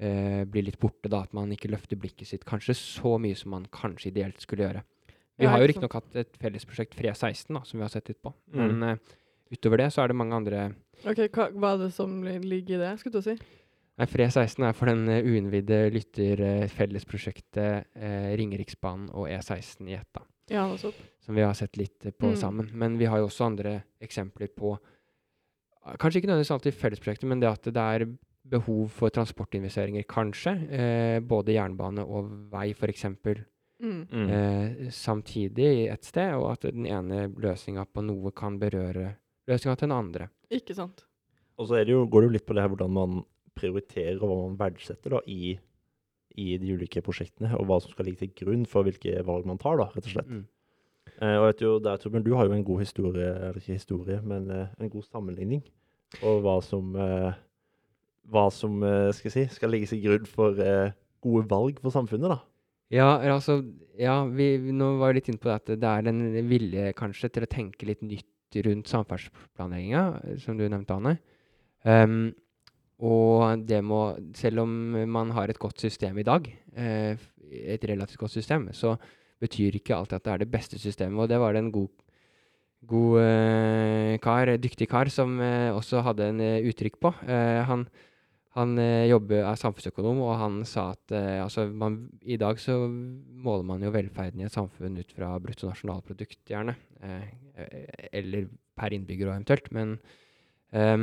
eh, 0.00 0.44
bli 0.48 0.62
litt 0.64 0.78
borte, 0.80 1.10
da, 1.12 1.20
at 1.28 1.34
man 1.36 1.52
ikke 1.52 1.68
løfter 1.70 2.00
blikket 2.00 2.26
sitt 2.32 2.46
kanskje 2.48 2.72
så 2.78 3.18
mye 3.20 3.36
som 3.36 3.52
man 3.52 3.66
kanskje 3.70 4.08
ideelt 4.14 4.40
skulle 4.40 4.64
gjøre. 4.66 4.82
Vi 5.40 5.48
har 5.48 5.60
jo 5.60 5.68
riktignok 5.70 5.94
hatt 5.96 6.16
et 6.20 6.34
fellesprosjekt 6.40 6.96
FRE16 6.98 7.54
da, 7.56 7.62
som 7.64 7.78
vi 7.78 7.84
har 7.84 7.92
sett 7.92 8.08
litt 8.08 8.20
på, 8.24 8.32
Mm. 8.52 8.66
men 8.66 8.82
eh, 8.90 8.96
utover 9.52 9.78
det 9.84 9.92
så 9.92 10.02
er 10.02 10.08
det 10.08 10.16
mange 10.16 10.34
andre 10.36 10.64
Ok, 11.04 11.20
hva, 11.32 11.46
hva 11.56 11.74
er 11.74 11.78
det 11.86 11.92
som 11.96 12.18
ligger 12.24 12.76
i 12.76 12.80
det, 12.82 12.90
skulle 13.00 13.20
du 13.20 13.24
si? 13.24 13.36
Nei, 14.00 14.06
FRE16 14.08 14.64
er 14.64 14.72
for 14.76 14.88
den 14.88 15.02
uh, 15.12 15.18
uinnvidde 15.28 15.78
lytter 15.92 16.40
eh, 16.40 16.62
fellesprosjektet 16.72 17.90
eh, 18.00 18.30
Ringeriksbanen 18.40 19.10
og 19.12 19.26
E16 19.28 19.90
i 19.90 19.96
ett, 19.98 20.08
da, 20.16 20.22
Ja, 20.50 20.62
nettopp. 20.70 20.96
som 21.20 21.36
vi 21.36 21.42
har 21.44 21.52
sett 21.58 21.76
litt 21.76 22.06
eh, 22.08 22.14
på 22.16 22.30
Mm. 22.32 22.36
sammen. 22.40 22.70
Men 22.72 22.96
vi 22.98 23.04
har 23.10 23.18
jo 23.20 23.26
også 23.28 23.44
andre 23.50 23.82
eksempler 24.00 24.48
på 24.56 24.72
eh, 24.78 25.96
Kanskje 26.00 26.22
ikke 26.22 26.30
nødvendigvis 26.30 26.54
alltid 26.56 26.74
fellesprosjektet, 26.80 27.28
men 27.28 27.40
det 27.44 27.50
at 27.50 27.68
det 27.68 27.76
er 27.76 28.06
behov 28.50 28.88
for 28.90 29.12
transportinvesteringer, 29.12 30.06
kanskje. 30.08 30.54
Eh, 30.72 31.20
både 31.20 31.52
jernbane 31.58 32.00
og 32.02 32.30
vei, 32.50 32.70
f.eks. 32.72 33.04
Mm. 33.80 34.06
Mm. 34.10 34.30
eh, 34.30 34.88
samtidig 34.92 35.88
et 35.92 36.04
sted, 36.08 36.32
og 36.40 36.52
at 36.54 36.64
den 36.72 36.86
ene 36.88 37.26
løsninga 37.36 37.84
på 37.84 38.02
noe 38.04 38.32
kan 38.32 38.56
berøre 38.60 39.12
løsninga 39.48 39.76
til 39.76 39.88
den 39.88 39.96
andre. 39.96 40.30
Ikke 40.50 40.74
sant. 40.74 41.04
Og 41.60 41.68
så 41.68 41.76
er 41.76 41.84
det 41.84 41.92
jo, 41.92 42.06
går 42.08 42.22
det 42.24 42.28
jo 42.30 42.34
litt 42.38 42.46
på 42.48 42.56
det 42.56 42.64
her 42.64 42.72
hvordan 42.72 42.92
man 42.96 43.20
prioriterer 43.60 44.16
og 44.20 44.30
hva 44.30 44.38
man 44.44 44.56
verdsetter 44.60 45.16
da, 45.16 45.20
i, 45.28 45.52
i 46.40 46.46
de 46.62 46.72
ulike 46.78 47.02
prosjektene, 47.04 47.52
og 47.58 47.68
hva 47.68 47.80
som 47.82 47.92
skal 47.92 48.08
ligge 48.08 48.24
til 48.24 48.32
grunn 48.44 48.64
for 48.70 48.86
hvilke 48.86 49.20
valg 49.26 49.48
man 49.48 49.60
tar, 49.60 49.78
da, 49.80 49.90
rett 49.92 50.08
og 50.08 50.14
slett. 50.16 50.32
Mm. 50.32 50.46
Eh, 51.10 51.36
og 51.36 51.44
jeg 51.44 51.46
vet 51.48 51.62
jo, 51.66 51.74
der, 51.84 52.00
Torbjørn, 52.00 52.26
du 52.26 52.34
har 52.38 52.48
jo 52.48 52.56
en 52.56 52.66
god 52.66 52.82
historie, 52.84 53.28
eller 53.28 53.60
ikke 53.60 53.78
historie, 53.78 54.20
men 54.24 54.50
eh, 54.54 54.74
en 54.80 54.92
god 54.92 55.06
sammenligning 55.08 55.62
Og 56.26 56.40
hva 56.44 56.56
som, 56.64 56.94
eh, 56.96 57.32
hva 58.30 58.46
som 58.54 58.80
eh, 58.86 59.10
skal, 59.16 59.34
si, 59.34 59.44
skal 59.52 59.72
ligge 59.74 59.90
til 59.90 60.02
grunn 60.04 60.28
for 60.28 60.58
eh, 60.64 60.94
gode 61.22 61.46
valg 61.50 61.80
for 61.82 61.94
samfunnet. 61.94 62.32
da. 62.32 62.40
Ja, 62.90 63.10
altså 63.34 63.60
Ja, 64.00 64.24
vi, 64.26 64.56
vi 64.58 64.72
nå 64.74 64.94
var 64.98 65.12
vi 65.12 65.20
litt 65.20 65.28
inne 65.30 65.42
på 65.42 65.50
det 65.50 65.58
at 65.60 65.72
det 65.82 65.90
er 65.90 66.06
den 66.06 66.22
vilje 66.48 66.92
kanskje 66.98 67.30
til 67.34 67.46
å 67.46 67.50
tenke 67.50 67.86
litt 67.86 68.02
nytt 68.02 68.26
rundt 68.66 68.90
samferdselsplanlegginga, 68.90 70.04
eh, 70.24 70.38
som 70.42 70.58
du 70.58 70.64
nevnte, 70.66 70.96
Anne. 70.96 71.18
Ehm, 71.86 72.32
og 73.00 73.64
det 73.64 73.80
må 73.84 74.16
Selv 74.36 74.60
om 74.64 74.70
man 75.08 75.30
har 75.32 75.48
et 75.48 75.58
godt 75.58 75.80
system 75.80 76.18
i 76.18 76.26
dag, 76.26 76.46
eh, 76.76 77.16
et 77.50 77.84
relativt 77.88 78.18
godt 78.18 78.36
system, 78.36 78.68
så 78.72 78.96
betyr 79.40 79.78
ikke 79.78 79.96
alltid 79.96 80.20
at 80.20 80.24
det 80.24 80.32
er 80.32 80.38
det 80.44 80.50
beste 80.52 80.78
systemet. 80.78 81.18
Og 81.18 81.28
det 81.28 81.40
var 81.40 81.52
det 81.52 81.64
en 81.64 81.72
god, 81.72 81.88
god 82.86 83.20
eh, 83.22 84.18
kar, 84.20 84.56
dyktig 84.60 84.88
kar, 84.88 85.08
som 85.08 85.40
eh, 85.40 85.72
også 85.72 86.04
hadde 86.04 86.28
en 86.28 86.40
uttrykk 86.68 87.00
på. 87.00 87.14
Han 87.26 87.88
han 88.58 88.74
jobber, 89.06 89.44
er 89.46 89.58
samfunnsøkonom, 89.58 90.20
og 90.26 90.32
han 90.40 90.54
sa 90.66 90.88
at 90.96 91.12
eh, 91.14 91.38
altså 91.38 91.68
man, 91.70 92.00
i 92.26 92.38
dag 92.40 92.58
så 92.58 92.80
måler 92.90 93.62
man 93.68 93.84
jo 93.84 93.92
velferden 93.94 94.42
i 94.42 94.46
et 94.48 94.56
samfunn 94.56 94.98
ut 94.98 95.12
fra 95.14 95.36
bruttonasjonalprodukt, 95.44 96.40
gjerne. 96.50 96.74
Eh, 96.98 97.28
eh, 97.54 98.08
eller 98.18 98.48
per 98.74 98.96
innbygger 98.96 99.30
og 99.30 99.36
eventuelt. 99.36 99.70
Men 99.76 99.94
eh, 100.74 100.96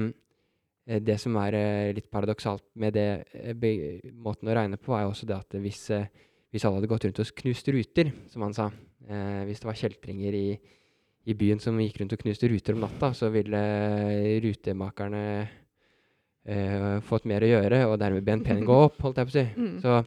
det 0.88 1.18
som 1.20 1.36
er 1.42 1.58
eh, 1.58 1.90
litt 1.96 2.08
paradoksalt 2.12 2.64
med 2.80 2.96
det 2.96 3.10
eh, 3.36 3.52
be, 3.60 3.74
måten 4.16 4.48
å 4.48 4.56
regne 4.56 4.80
på, 4.80 4.96
er 4.96 5.04
jo 5.04 5.12
også 5.12 5.28
det 5.28 5.36
at 5.36 5.58
hvis, 5.60 5.82
eh, 5.92 6.08
hvis 6.54 6.64
alle 6.64 6.80
hadde 6.80 6.90
gått 6.92 7.08
rundt 7.08 7.22
og 7.24 7.32
knust 7.42 7.72
ruter, 7.76 8.12
som 8.32 8.46
han 8.46 8.56
sa, 8.56 8.70
eh, 9.10 9.44
hvis 9.50 9.64
det 9.64 9.68
var 9.68 9.80
kjeltringer 9.82 10.38
i, 10.38 10.48
i 11.28 11.36
byen 11.36 11.60
som 11.60 11.80
gikk 11.82 12.00
rundt 12.00 12.16
og 12.16 12.24
knuste 12.24 12.48
ruter 12.48 12.78
om 12.78 12.86
natta, 12.86 13.12
så 13.18 13.28
ville 13.34 13.62
rutemakerne 14.46 15.24
eh, 16.48 16.98
fått 17.04 17.28
mer 17.28 17.44
å 17.44 17.52
gjøre, 17.52 17.82
og 17.90 18.00
dermed 18.00 18.24
BNP-en 18.24 18.64
gå 18.68 18.78
opp, 18.88 19.02
holdt 19.04 19.20
jeg 19.20 19.30
på 19.30 19.36
å 19.36 19.40
si. 19.40 19.48
Mm. 19.68 19.80
Så, 19.84 19.98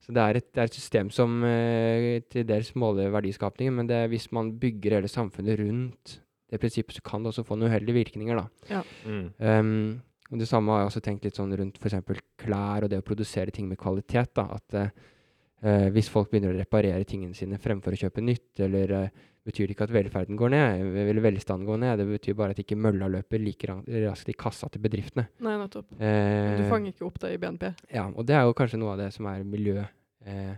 så 0.00 0.14
det 0.14 0.22
er 0.22 0.38
et, 0.38 0.46
det 0.54 0.62
er 0.62 0.70
et 0.70 0.76
system 0.78 1.10
som 1.12 1.42
eh, 1.44 2.20
til 2.30 2.46
dels 2.46 2.70
måler 2.78 3.10
verdiskapningen, 3.12 3.80
men 3.80 3.90
det, 3.90 4.04
hvis 4.14 4.30
man 4.36 4.54
bygger 4.62 5.00
hele 5.00 5.10
samfunnet 5.10 5.58
rundt 5.58 6.20
det 6.50 6.58
prinsippet, 6.62 6.96
så 6.96 7.02
kan 7.06 7.22
det 7.22 7.32
også 7.32 7.44
få 7.46 7.58
noen 7.58 7.70
uheldige 7.70 7.98
virkninger. 7.98 8.38
da. 8.38 8.80
Mm. 9.06 9.26
Um, 9.38 9.98
og 10.30 10.38
Det 10.38 10.46
samme 10.48 10.70
har 10.72 10.82
jeg 10.84 10.90
også 10.92 11.00
tenkt 11.02 11.24
litt 11.26 11.38
sånn 11.38 11.54
rundt 11.58 11.78
f.eks. 11.82 12.20
klær 12.38 12.84
og 12.86 12.90
det 12.92 13.00
å 13.00 13.06
produsere 13.06 13.50
ting 13.50 13.68
med 13.68 13.78
kvalitet. 13.78 14.30
da, 14.34 14.46
At 14.54 14.74
eh, 14.78 15.88
hvis 15.90 16.08
folk 16.08 16.30
begynner 16.30 16.54
å 16.54 16.58
reparere 16.58 17.04
tingene 17.04 17.34
sine 17.34 17.58
fremfor 17.58 17.92
å 17.96 17.98
kjøpe 17.98 18.22
nytt, 18.22 18.60
eller 18.62 18.94
eh, 18.96 19.10
betyr 19.44 19.66
det 19.66 19.74
ikke 19.74 19.88
at 19.88 19.94
velferden 19.94 20.38
går 20.38 20.52
ned, 20.52 20.84
eller 21.02 21.24
velstanden 21.24 21.66
går 21.66 21.80
ned. 21.82 21.98
Det 21.98 22.06
betyr 22.12 22.36
bare 22.38 22.54
at 22.54 22.60
ikke 22.62 22.78
mølla 22.78 23.08
løper 23.10 23.42
like 23.42 23.68
raskt 24.06 24.30
i 24.30 24.36
kassa 24.38 24.68
til 24.70 24.82
bedriftene. 24.84 25.26
Nei, 25.42 25.56
nettopp. 25.60 25.94
Eh, 25.98 26.56
Du 26.60 26.66
fanger 26.70 26.92
ikke 26.94 27.06
opp 27.08 27.18
det 27.24 27.32
i 27.34 27.40
BNP. 27.40 27.70
ja, 27.94 28.06
og 28.08 28.26
det 28.26 28.36
er 28.36 28.44
jo 28.46 28.54
kanskje 28.54 28.78
noe 28.78 28.92
av 28.94 28.98
det 29.02 29.10
som 29.16 29.26
er 29.26 29.42
miljø, 29.44 29.84
eh, 30.26 30.54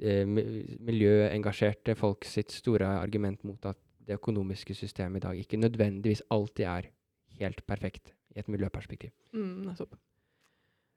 eh, 0.00 0.24
miljøengasjerte 0.26 1.96
folk 1.98 2.24
sitt 2.24 2.50
store 2.54 2.86
argument 3.00 3.42
mot 3.44 3.66
at 3.66 3.78
det 4.06 4.16
økonomiske 4.16 4.74
systemet 4.76 5.20
i 5.20 5.26
dag 5.26 5.40
ikke 5.42 5.60
nødvendigvis 5.60 6.22
alltid 6.32 6.64
er 6.66 6.88
helt 7.40 7.66
perfekt 7.66 8.12
i 8.34 8.42
et 8.42 8.50
miljøperspektiv. 8.52 9.14
Mm, 9.36 9.54
nettopp. 9.68 9.96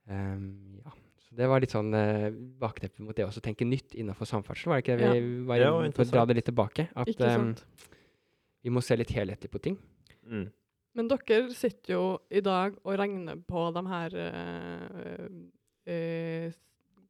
Um, 0.09 0.81
ja. 0.83 0.93
Så 1.21 1.37
det 1.37 1.47
var 1.47 1.61
litt 1.63 1.73
sånn 1.73 1.93
uh, 1.95 2.33
bakteppe 2.59 3.03
mot 3.05 3.15
det 3.15 3.23
også 3.23 3.39
å 3.39 3.45
tenke 3.45 3.67
nytt 3.67 3.93
innenfor 3.95 4.27
samferdsel, 4.27 4.71
var 4.71 4.81
det 4.81 4.85
ikke 4.85 4.97
det 4.99 5.11
vi 5.15 5.21
var 5.47 5.63
inne 5.63 5.93
på? 5.95 6.07
Dra 6.09 6.25
det 6.27 6.39
litt 6.39 6.49
tilbake. 6.49 6.89
At 6.91 7.11
ehm, 7.13 7.53
sant? 7.53 7.87
vi 8.65 8.73
må 8.73 8.83
se 8.83 8.97
litt 8.99 9.13
helhetlig 9.15 9.51
på 9.53 9.61
ting. 9.63 9.77
Mm. 10.27 10.49
Men 10.97 11.07
dere 11.07 11.55
sitter 11.55 11.95
jo 11.95 12.05
i 12.27 12.41
dag 12.43 12.75
og 12.83 12.97
regner 12.99 13.39
på 13.47 13.63
de 13.77 13.83
her 13.87 14.17
uh, 14.19 15.27
uh, 15.87 16.47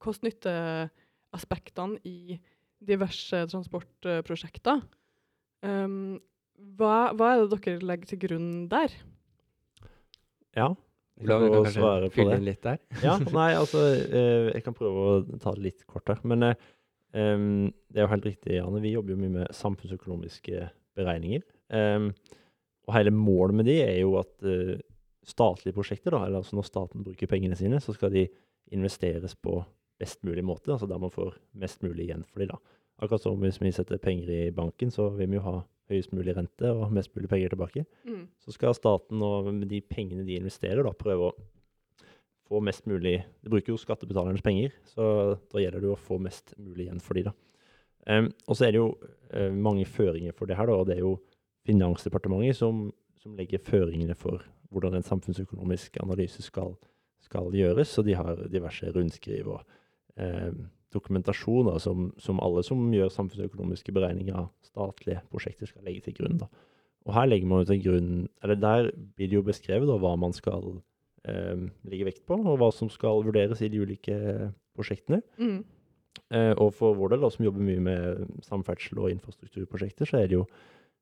kost-nytte-aspektene 0.02 1.98
i 2.06 2.38
diverse 2.82 3.38
transportprosjekter. 3.50 4.86
Um, 5.66 6.22
hva, 6.78 7.10
hva 7.18 7.34
er 7.34 7.42
det 7.42 7.62
dere 7.66 7.90
legger 7.90 8.08
til 8.14 8.22
grunn 8.28 8.52
der? 8.70 8.94
Ja. 10.58 10.74
Olav, 11.22 11.44
du 11.44 11.54
kan 11.54 11.74
svare 11.74 12.08
kanskje 12.08 12.10
på 12.10 12.16
fylle 12.16 12.34
det. 12.34 12.40
inn 12.40 12.48
litt 12.48 12.66
der? 12.66 12.78
ja, 13.06 13.16
nei, 13.22 13.50
altså 13.62 13.86
eh, 13.94 14.52
Jeg 14.52 14.66
kan 14.66 14.78
prøve 14.78 15.08
å 15.08 15.40
ta 15.42 15.56
det 15.56 15.66
litt 15.68 15.88
kort 15.90 16.10
her. 16.12 16.22
Men 16.28 16.52
em, 16.52 17.50
det 17.92 18.02
er 18.02 18.08
jo 18.08 18.14
helt 18.14 18.30
riktig, 18.30 18.56
Janne. 18.58 18.84
Vi 18.84 18.94
jobber 18.96 19.16
jo 19.16 19.22
mye 19.22 19.36
med 19.40 19.58
samfunnsøkonomiske 19.58 20.70
beregninger. 20.98 21.44
Um, 21.72 22.10
og 22.90 22.96
hele 22.98 23.14
målet 23.16 23.62
med 23.62 23.70
de 23.70 23.78
er 23.84 24.00
jo 24.02 24.18
at 24.20 24.34
uh, 24.44 24.76
statlige 25.28 25.76
prosjekter, 25.78 26.12
da, 26.16 26.26
eller 26.26 26.42
altså 26.42 26.58
når 26.58 26.68
staten 26.68 27.06
bruker 27.06 27.30
pengene 27.30 27.56
sine, 27.56 27.80
så 27.84 27.94
skal 27.96 28.12
de 28.14 28.26
investeres 28.76 29.36
på 29.38 29.60
best 30.02 30.24
mulig 30.28 30.44
måte. 30.46 30.74
Altså 30.74 30.90
der 30.90 31.02
man 31.02 31.14
får 31.14 31.36
mest 31.62 31.84
mulig 31.86 32.10
igjen 32.10 32.26
for 32.28 32.42
de 32.42 32.50
da. 32.52 32.58
Akkurat 33.02 33.24
som 33.24 33.40
hvis 33.42 33.62
vi 33.62 33.72
setter 33.74 34.02
penger 34.02 34.30
i 34.34 34.42
banken, 34.54 34.92
så 34.94 35.10
vil 35.16 35.30
vi 35.30 35.40
jo 35.40 35.46
ha 35.46 35.56
høyest 35.92 36.14
mulig 36.16 36.36
rente 36.38 36.72
og 36.72 36.92
mest 36.96 37.14
mulig 37.16 37.30
penger 37.32 37.54
tilbake 37.54 37.86
Mm. 38.08 38.28
så 38.40 38.54
skal 38.56 38.76
staten 38.76 39.22
og 39.22 39.52
med 39.54 39.68
de 39.70 39.82
pengene 39.82 40.26
de 40.26 40.40
investerer, 40.40 40.84
da, 40.84 40.92
prøve 40.92 41.30
å 41.30 41.36
få 42.48 42.60
mest 42.64 42.88
mulig 42.90 43.24
De 43.44 43.50
bruker 43.50 43.72
jo 43.72 43.80
skattebetalernes 43.80 44.44
penger, 44.44 44.74
så 44.84 45.38
da 45.52 45.62
gjelder 45.62 45.80
det 45.80 45.88
jo 45.88 45.96
å 45.96 46.06
få 46.08 46.20
mest 46.20 46.56
mulig 46.58 46.88
igjen 46.88 47.00
for 47.04 47.16
de 47.16 47.30
da. 47.30 47.36
Um, 48.10 48.32
og 48.48 48.58
så 48.58 48.66
er 48.66 48.74
det 48.74 48.82
jo 48.82 48.96
uh, 48.98 49.52
mange 49.54 49.86
føringer 49.86 50.34
for 50.34 50.50
det 50.50 50.58
her, 50.58 50.68
da, 50.68 50.80
og 50.82 50.88
det 50.90 50.98
er 50.98 51.06
jo 51.06 51.20
Finansdepartementet 51.62 52.58
som, 52.58 52.88
som 53.22 53.36
legger 53.38 53.62
føringene 53.62 54.16
for 54.18 54.42
hvordan 54.74 54.96
en 54.98 55.06
samfunnsøkonomisk 55.06 56.00
analyse 56.02 56.42
skal, 56.42 56.74
skal 57.22 57.54
gjøres. 57.54 57.92
Og 58.02 58.08
de 58.08 58.16
har 58.18 58.40
diverse 58.50 58.90
rundskriv 58.96 59.52
og 59.52 59.60
eh, 60.18 60.50
dokumentasjoner 60.94 61.80
som, 61.80 62.10
som 62.20 62.40
alle 62.44 62.64
som 62.68 62.84
gjør 62.94 63.12
samfunnsøkonomiske 63.14 63.94
beregninger 63.96 64.38
av 64.38 64.50
statlige 64.66 65.24
prosjekter, 65.32 65.70
skal 65.70 65.88
legge 65.88 66.08
til 66.08 66.18
grunn. 66.20 66.40
da. 66.42 66.50
Og 67.08 67.16
her 67.18 67.28
legger 67.30 67.50
man 67.50 67.64
jo 67.64 67.72
til 67.72 67.84
grunn, 67.86 68.16
eller 68.44 68.60
der 68.60 68.90
blir 69.16 69.30
det 69.30 69.40
jo 69.40 69.46
beskrevet 69.46 69.90
da, 69.90 69.98
hva 70.02 70.14
man 70.20 70.36
skal 70.38 70.82
eh, 71.26 71.68
legge 71.90 72.10
vekt 72.12 72.26
på, 72.30 72.38
og 72.38 72.60
hva 72.62 72.70
som 72.76 72.92
skal 72.94 73.24
vurderes 73.26 73.64
i 73.64 73.72
de 73.74 73.82
ulike 73.82 74.18
prosjektene. 74.78 75.22
Mm. 75.42 75.64
Eh, 76.32 76.54
og 76.54 76.74
for 76.78 76.96
vår 77.00 77.16
del, 77.16 77.24
da, 77.26 77.32
som 77.34 77.48
jobber 77.48 77.66
mye 77.66 77.82
med 77.84 78.38
samferdsel 78.46 79.02
og 79.02 79.16
infrastrukturprosjekter, 79.16 80.08
så 80.08 80.22
er 80.22 80.30
det 80.30 80.40
jo 80.40 80.46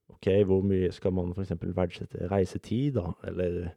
OK, 0.09 0.31
hvor 0.49 0.63
mye 0.65 0.89
skal 0.93 1.13
man 1.13 1.35
f.eks. 1.35 1.53
verdsette 1.75 2.29
reisetid, 2.31 2.95
da, 2.97 3.11
eller, 3.29 3.73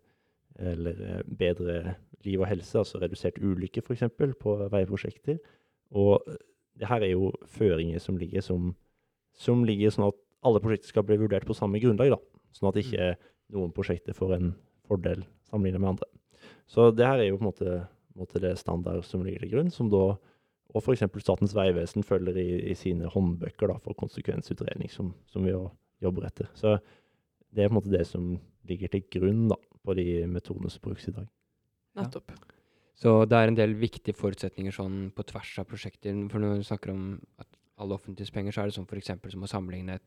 eller 0.61 1.03
eh, 1.09 1.25
bedre 1.39 1.97
liv 2.25 2.41
og 2.41 2.49
helse, 2.49 2.79
altså 2.79 3.03
redusert 3.03 3.41
ulykke 3.43 3.83
f.eks. 3.83 4.07
på 4.41 4.57
veiprosjekter. 4.73 5.43
Og 5.99 6.27
eh, 6.29 6.41
det 6.81 6.89
her 6.89 7.05
er 7.05 7.15
jo 7.15 7.33
føringer 7.53 8.03
som 8.03 8.19
ligger 8.21 8.45
som, 8.45 8.73
som 9.37 9.65
ligger 9.69 9.93
sånn 9.93 10.09
at 10.09 10.19
alle 10.43 10.63
prosjekter 10.63 10.91
skal 10.91 11.07
bli 11.07 11.21
vurdert 11.21 11.47
på 11.47 11.57
samme 11.57 11.81
grunnlag, 11.83 12.17
da. 12.17 12.43
Sånn 12.57 12.71
at 12.73 12.81
ikke 12.81 13.15
noen 13.53 13.73
prosjekter 13.75 14.17
får 14.17 14.37
en 14.39 14.53
fordel 14.89 15.23
sammenlignet 15.49 15.83
med 15.83 15.95
andre. 15.95 16.09
Så 16.67 16.91
det 16.97 17.07
her 17.07 17.21
er 17.21 17.31
jo 17.31 17.39
på 17.39 17.45
en 17.45 17.51
måte, 17.51 17.77
måte 18.19 18.43
det 18.43 18.57
standard 18.61 19.05
som 19.07 19.23
ligger 19.25 19.45
til 19.45 19.53
grunn, 19.55 19.71
som 19.73 19.91
da 19.93 20.15
og 20.73 20.81
f.eks. 20.81 21.05
Statens 21.21 21.53
vegvesen 21.57 22.05
følger 22.07 22.39
i, 22.41 22.49
i 22.73 22.77
sine 22.79 23.11
håndbøker 23.13 23.69
da, 23.69 23.77
for 23.85 23.97
konsekvensutredning, 23.99 24.89
som, 24.93 25.13
som 25.29 25.45
vi 25.45 25.53
jo 25.53 25.67
jobber 26.03 26.27
etter. 26.29 26.49
Så 26.57 26.79
det 27.53 27.65
er 27.65 27.69
på 27.69 27.75
en 27.75 27.81
måte 27.81 27.93
det 27.93 28.07
som 28.09 28.33
ligger 28.69 28.93
til 28.93 29.05
grunn 29.13 29.45
da, 29.53 29.59
på 29.85 29.97
de 29.99 30.25
metodene 30.31 30.73
som 30.73 30.85
brukes 30.85 31.11
i 31.11 31.17
dag. 31.19 31.29
Nettopp. 32.01 32.33
Så 33.03 33.15
det 33.27 33.39
er 33.39 33.51
en 33.51 33.59
del 33.59 33.75
viktige 33.75 34.15
forutsetninger 34.15 34.75
sånn 34.75 35.11
på 35.17 35.25
tvers 35.27 35.57
av 35.59 35.67
prosjekter. 35.71 36.15
For 36.31 36.43
når 36.43 36.61
vi 36.61 36.69
snakker 36.69 36.93
om 36.95 37.07
at 37.43 37.49
alle 37.83 37.97
offentliges 37.99 38.31
penger, 38.35 38.55
så 38.55 38.63
er 38.63 38.71
det 38.71 38.77
sånn 38.77 38.87
f.eks. 38.87 39.11
som 39.35 39.43
å 39.43 39.51
sammenligne 39.51 39.99
et, 39.99 40.07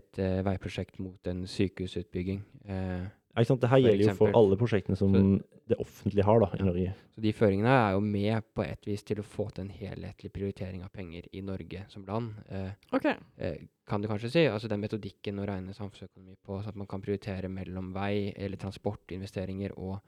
et 0.00 0.18
uh, 0.18 0.40
veiprosjekt 0.48 0.98
mot 0.98 1.30
en 1.30 1.46
sykehusutbygging. 1.46 2.42
Uh, 2.66 3.08
Ja, 3.30 3.44
ikke 3.44 3.52
sant? 3.52 3.60
Det 3.62 3.68
her 3.70 3.78
gjelder 3.78 4.08
jo 4.08 4.14
for 4.18 4.34
alle 4.34 4.56
prosjektene 4.58 4.96
som 4.98 5.12
Så- 5.14 5.60
det 5.70 5.76
offentlige 5.78 6.24
har 6.26 6.40
da, 6.40 6.46
i 6.46 6.58
Ja. 6.58 6.64
Norge. 6.64 6.94
så 7.14 7.20
de 7.22 7.32
føringene 7.32 7.68
er 7.68 7.92
jo 7.92 8.00
med 8.00 8.42
på 8.56 8.64
et 8.64 8.84
vis 8.84 9.04
til 9.04 9.18
å 9.18 9.22
få 9.22 9.52
til 9.54 9.64
en 9.66 9.70
helhetlig 9.70 10.32
prioritering 10.32 10.82
av 10.82 10.90
penger 10.90 11.28
i 11.32 11.40
Norge 11.40 11.84
som 11.88 12.04
land. 12.04 12.34
Eh, 12.50 12.72
okay. 12.92 13.14
eh, 13.38 13.56
kan 13.86 14.00
du 14.02 14.08
kanskje 14.08 14.30
si. 14.30 14.46
Altså 14.46 14.68
den 14.68 14.80
metodikken 14.80 15.38
å 15.38 15.46
regne 15.46 15.72
samfunnsøkonomi 15.72 16.34
på, 16.44 16.58
sånn 16.58 16.68
at 16.68 16.76
man 16.76 16.88
kan 16.88 17.00
prioritere 17.00 17.48
mellom 17.48 17.92
vei 17.92 18.34
eller 18.36 18.56
transportinvesteringer 18.56 19.78
og 19.78 20.00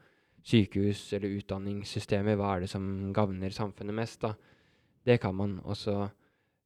sykehus 0.46 1.04
eller 1.16 1.38
utdanningssystemet. 1.38 2.36
Hva 2.38 2.56
er 2.56 2.64
det 2.64 2.72
som 2.72 2.84
gagner 3.14 3.54
samfunnet 3.54 3.96
mest, 3.96 4.20
da? 4.24 4.34
Det 5.04 5.18
kan 5.22 5.34
man. 5.34 5.58
også 5.64 5.96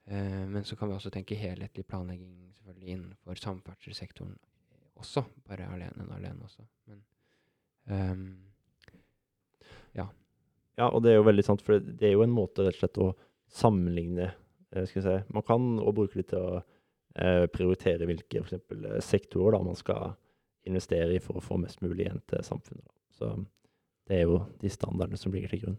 eh, 0.07 0.45
men 0.49 0.65
så 0.65 0.77
kan 0.77 0.89
vi 0.89 0.97
også 0.97 1.11
tenke 1.11 1.39
helhetlig 1.39 1.87
planlegging 1.87 2.53
selvfølgelig 2.57 2.95
innenfor 2.95 3.43
samferdselssektoren 3.43 4.37
også. 4.97 5.25
Bare 5.49 5.69
alene 5.73 6.05
enn 6.05 6.13
alene 6.17 6.45
også. 6.45 6.67
Men 6.87 7.03
um, 7.91 8.27
Ja, 10.77 10.91
og 10.91 11.03
det 11.03 11.13
er 11.13 11.17
jo 11.17 11.29
veldig 11.29 11.45
sant, 11.45 11.63
for 11.65 11.81
det 11.81 12.05
er 12.05 12.13
jo 12.13 12.25
en 12.25 12.35
måte 12.37 12.67
rett 12.67 12.77
og 12.77 12.83
slett 12.83 12.99
å 13.01 13.13
sammenligne 13.49 14.27
eh, 14.29 14.85
skal 14.85 15.05
si. 15.07 15.15
Man 15.33 15.45
kan 15.47 15.79
også 15.79 15.95
bruke 15.97 16.21
det 16.21 16.27
til 16.35 16.43
å 16.43 16.65
prioritere 17.49 18.05
hvilke 18.05 18.43
for 18.43 18.51
eksempel, 18.51 18.85
eh, 18.91 19.01
sektorer 19.01 19.57
da, 19.57 19.63
man 19.65 19.79
skal 19.79 20.13
investere 20.69 21.15
i 21.17 21.23
for 21.23 21.39
å 21.39 21.45
få 21.45 21.57
mest 21.63 21.81
mulig 21.81 22.05
igjen 22.05 22.21
til 22.29 22.45
samfunnet. 22.45 22.85
Så 23.17 23.31
det 24.09 24.17
er 24.21 24.23
jo 24.27 24.41
de 24.61 24.69
standardene 24.71 25.19
som 25.19 25.33
ligger 25.33 25.49
til 25.51 25.61
grunn. 25.65 25.79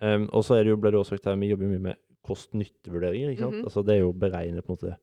Um, 0.00 0.28
og 0.32 0.44
så 0.44 0.58
er 0.58 0.64
det 0.64 0.70
jo, 0.74 0.76
ble 0.76 0.90
det 0.92 0.98
også 1.00 1.14
sagt 1.16 1.24
her, 1.30 1.36
vi 1.40 1.48
jobber 1.52 1.70
mye 1.70 1.80
med 1.80 1.96
kost-nytte-vurderinger. 2.26 3.30
ikke 3.32 3.40
sant? 3.44 3.56
Mhm. 3.60 3.64
Altså 3.64 3.84
Det 3.84 3.94
er 3.94 4.00
jo 4.02 4.12
å 4.12 4.18
beregne 4.18 4.62
på 4.62 4.72
en 4.72 4.76
måte 4.76 4.96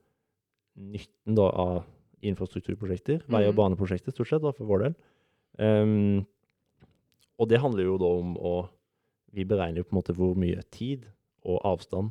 nytten 0.76 1.34
da, 1.36 1.48
av 1.50 1.84
infrastrukturprosjekter, 2.22 3.22
vei- 3.28 3.46
og 3.48 3.54
Mhm. 3.54 3.56
baneprosjekter 3.76 4.12
stort 4.12 4.28
sett, 4.28 4.42
da, 4.42 4.52
for 4.52 4.64
vår 4.66 4.78
del. 4.84 4.94
Um, 5.58 6.26
og 7.38 7.48
det 7.48 7.60
handler 7.60 7.84
jo 7.84 7.98
da 7.98 8.04
om 8.20 8.36
å 8.36 8.68
Vi 9.34 9.44
beregner 9.44 9.78
jo 9.78 9.84
på 9.84 9.92
en 9.96 10.02
måte 10.02 10.14
hvor 10.14 10.34
mye 10.36 10.62
tid 10.70 11.06
og 11.46 11.62
avstand 11.64 12.10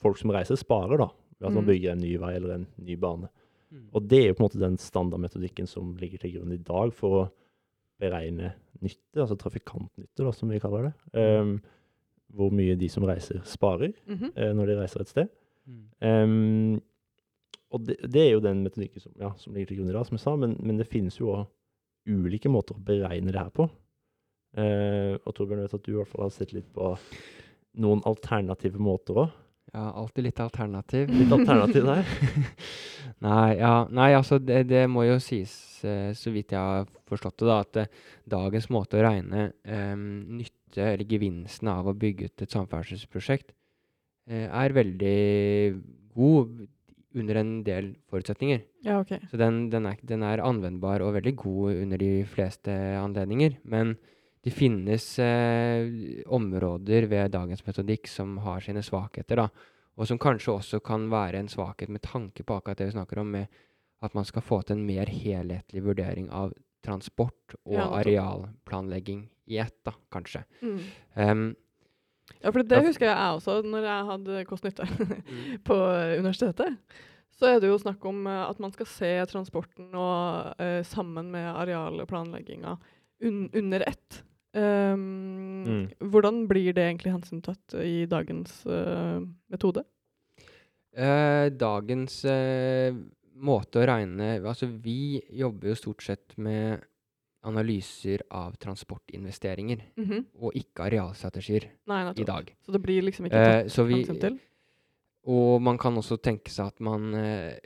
folk 0.00 0.16
som 0.16 0.30
reiser, 0.30 0.56
sparer 0.56 0.96
da, 0.96 1.08
ved 1.38 1.48
at 1.48 1.52
man 1.52 1.62
Mhm. 1.64 1.66
bygger 1.68 1.92
en 1.92 1.98
ny 1.98 2.16
vei 2.16 2.34
eller 2.36 2.54
en 2.54 2.66
ny 2.78 2.96
bane. 2.96 3.28
Og 3.92 4.08
det 4.08 4.24
er 4.24 4.28
jo 4.28 4.34
på 4.34 4.40
en 4.40 4.48
måte 4.48 4.58
den 4.58 4.76
standardmetodikken 4.78 5.68
som 5.68 5.94
ligger 5.98 6.18
til 6.18 6.32
grunn 6.32 6.52
i 6.52 6.56
dag 6.56 6.94
for 6.94 7.10
å 7.26 7.30
beregne 8.00 8.54
nytte, 8.84 9.22
altså 9.22 9.36
trafikantnytte, 9.40 10.22
da, 10.22 10.32
som 10.34 10.52
vi 10.52 10.60
kaller 10.62 10.88
det. 10.88 10.92
Um, 11.16 11.56
hvor 12.36 12.52
mye 12.54 12.74
de 12.78 12.88
som 12.90 13.06
reiser, 13.06 13.40
sparer 13.46 13.92
mm 14.06 14.16
-hmm. 14.16 14.32
uh, 14.34 14.52
når 14.56 14.66
de 14.66 14.80
reiser 14.80 15.00
et 15.00 15.08
sted. 15.08 15.28
Em, 16.02 16.80
og 17.70 17.86
det, 17.86 17.96
det 18.12 18.22
er 18.22 18.32
jo 18.32 18.40
den 18.40 18.62
metodikken 18.62 19.00
som, 19.00 19.12
ja, 19.18 19.32
som 19.36 19.54
ligger 19.54 19.66
til 19.66 19.76
grunn 19.78 19.90
i 19.90 19.92
dag, 19.92 20.06
som 20.06 20.14
jeg 20.14 20.20
sa, 20.20 20.36
men, 20.36 20.56
men 20.60 20.78
det 20.78 20.86
finnes 20.86 21.20
jo 21.20 21.30
også 21.30 21.50
ulike 22.06 22.48
måter 22.48 22.74
å 22.74 22.84
beregne 22.86 23.32
det 23.32 23.40
her 23.40 23.50
på. 23.50 23.68
Uh, 24.56 25.18
og 25.26 25.34
Torbjørn, 25.34 25.62
vet 25.66 25.74
at 25.74 25.84
du 25.84 25.92
i 25.92 25.96
hvert 25.96 26.08
fall 26.08 26.22
har 26.22 26.30
sett 26.30 26.52
litt 26.52 26.68
på 26.72 26.94
noen 27.82 28.00
alternative 28.08 28.80
måter 28.80 29.18
òg. 29.26 29.34
Ja, 29.72 29.90
alltid 29.98 30.28
litt 30.28 30.40
alternativ. 30.40 31.10
Litt 31.10 31.32
alternativ 31.34 31.88
der? 31.88 32.10
nei, 33.26 33.56
ja, 33.58 33.72
nei, 33.90 34.10
altså 34.16 34.38
det, 34.38 34.62
det 34.70 34.84
må 34.90 35.04
jo 35.08 35.18
sies, 35.22 35.52
eh, 35.84 36.12
så 36.16 36.32
vidt 36.34 36.54
jeg 36.54 36.60
har 36.60 36.86
forstått 37.10 37.42
det, 37.42 37.48
da, 37.50 37.58
at 37.64 37.80
eh, 37.82 37.90
dagens 38.36 38.70
måte 38.72 39.00
å 39.00 39.04
regne 39.04 39.50
eh, 39.66 39.96
nytte 39.98 40.86
eller 40.94 41.08
gevinsten 41.08 41.70
av 41.72 41.88
å 41.88 41.96
bygge 41.96 42.30
ut 42.30 42.46
et 42.46 42.54
samferdselsprosjekt 42.54 43.52
eh, 44.30 44.46
er 44.46 44.76
veldig 44.76 45.18
god 46.16 46.66
under 47.16 47.40
en 47.40 47.52
del 47.64 47.94
forutsetninger. 48.10 48.62
Ja, 48.84 49.00
OK. 49.00 49.14
Så 49.30 49.38
den, 49.40 49.66
den, 49.72 49.88
er, 49.88 50.00
den 50.04 50.24
er 50.26 50.42
anvendbar 50.44 51.04
og 51.04 51.16
veldig 51.16 51.32
god 51.40 51.80
under 51.82 52.00
de 52.00 52.10
fleste 52.28 52.72
anledninger. 53.00 53.56
Men 53.64 53.96
det 54.46 54.52
finnes 54.54 55.04
eh, 55.18 55.88
områder 56.30 57.08
ved 57.10 57.32
dagens 57.34 57.64
metodikk 57.66 58.06
som 58.06 58.36
har 58.44 58.60
sine 58.62 58.78
svakheter, 58.86 59.40
da. 59.40 59.48
Og 59.98 60.06
som 60.06 60.20
kanskje 60.22 60.52
også 60.52 60.78
kan 60.86 61.08
være 61.10 61.40
en 61.40 61.48
svakhet 61.50 61.90
med 61.90 62.04
tanke 62.04 62.44
på 62.46 62.54
akkurat 62.54 62.78
det 62.78 62.86
vi 62.92 62.94
snakker 62.94 63.18
om, 63.18 63.32
med 63.34 63.48
at 64.06 64.14
man 64.14 64.28
skal 64.28 64.44
få 64.46 64.60
til 64.62 64.76
en 64.76 64.84
mer 64.86 65.10
helhetlig 65.10 65.82
vurdering 65.82 66.28
av 66.30 66.52
transport 66.86 67.56
og 67.64 67.74
Ja, 67.74 67.88
arealplanlegging 67.98 69.24
i 69.50 69.58
ett, 69.64 69.74
da, 69.82 69.96
kanskje. 70.14 70.44
Mm. 70.62 70.78
Um, 71.14 71.46
Ja, 72.42 72.50
for 72.50 72.62
det 72.62 72.80
husker 72.82 73.06
jeg 73.06 73.34
også 73.40 73.60
når 73.66 73.84
jeg 73.86 74.06
hadde 74.12 74.44
kost-nytte 74.46 74.86
på 75.68 75.80
universitetet. 76.18 76.78
Så 77.34 77.50
er 77.50 77.58
det 77.62 77.72
jo 77.72 77.82
snakk 77.82 78.02
om 78.06 78.22
eh, 78.30 78.44
at 78.46 78.62
man 78.62 78.70
skal 78.74 78.90
se 78.90 79.10
transporten 79.30 79.90
og, 79.90 80.54
uh, 80.62 80.86
sammen 80.86 81.34
med 81.34 81.50
arealplanlegginga 81.50 82.76
un 83.26 83.50
under 83.52 83.80
ett. 83.90 84.22
Um, 84.56 85.44
Mm. 85.66 85.88
Hvordan 86.12 86.44
blir 86.46 86.72
det 86.76 86.84
egentlig 86.86 87.10
hensyntatt 87.10 87.74
i 87.82 88.04
dagens 88.06 88.60
uh, 88.70 89.18
metode? 89.50 89.82
Uh, 90.96 91.50
dagens 91.50 92.20
uh, 92.24 92.94
måte 93.36 93.82
å 93.82 93.86
regne 93.90 94.28
Altså, 94.46 94.68
vi 94.70 95.18
jobber 95.34 95.72
jo 95.72 95.74
stort 95.80 96.04
sett 96.06 96.36
med 96.38 96.84
analyser 97.46 98.22
av 98.30 98.54
transportinvesteringer, 98.62 99.82
Mhm. 99.98 100.24
og 100.40 100.54
ikke 100.54 100.86
arealstrategier 100.86 101.66
Nei, 101.86 102.00
i 102.16 102.24
dag. 102.24 102.54
Så 102.64 102.72
det 102.72 102.82
blir 102.82 103.02
liksom 103.02 103.26
ikke 103.26 103.42
Eh, 103.42 103.62
tatt 103.66 103.78
uh, 103.78 103.84
vi, 103.86 103.94
hensyn 104.04 104.20
til? 104.20 104.38
og 105.26 105.60
man 105.62 105.78
kan 105.78 105.94
også 105.98 106.16
tenke 106.22 106.50
seg 106.50 106.66
at 106.66 106.80
man 106.80 107.10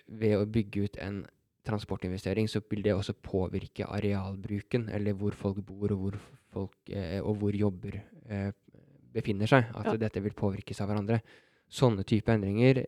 ved 0.08 0.36
å 0.40 0.46
bygge 0.48 0.84
ut 0.84 0.96
en 0.98 1.26
transportinvestering, 1.64 2.48
så 2.48 2.60
vil 2.68 2.82
det 2.82 2.94
også 2.96 3.12
påvirke 3.22 3.84
arealbruken, 3.86 4.88
eller 4.92 5.12
hvor 5.12 5.32
folk 5.32 5.60
bor, 5.64 5.92
og 5.92 5.98
hvor, 5.98 6.18
folk, 6.52 6.76
eh, 6.90 7.20
og 7.22 7.36
hvor 7.40 7.56
jobber 7.56 8.00
eh, 8.28 8.50
befinner 9.12 9.46
seg. 9.50 9.64
At 9.74 9.86
Ja. 9.86 9.96
dette 9.96 10.22
vil 10.22 10.32
påvirkes 10.36 10.80
av 10.80 10.88
hverandre. 10.90 11.20
Sånne 11.70 12.04
type 12.04 12.28
endringer 12.32 12.84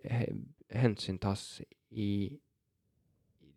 hensyntas 0.72 1.60
i 1.90 2.38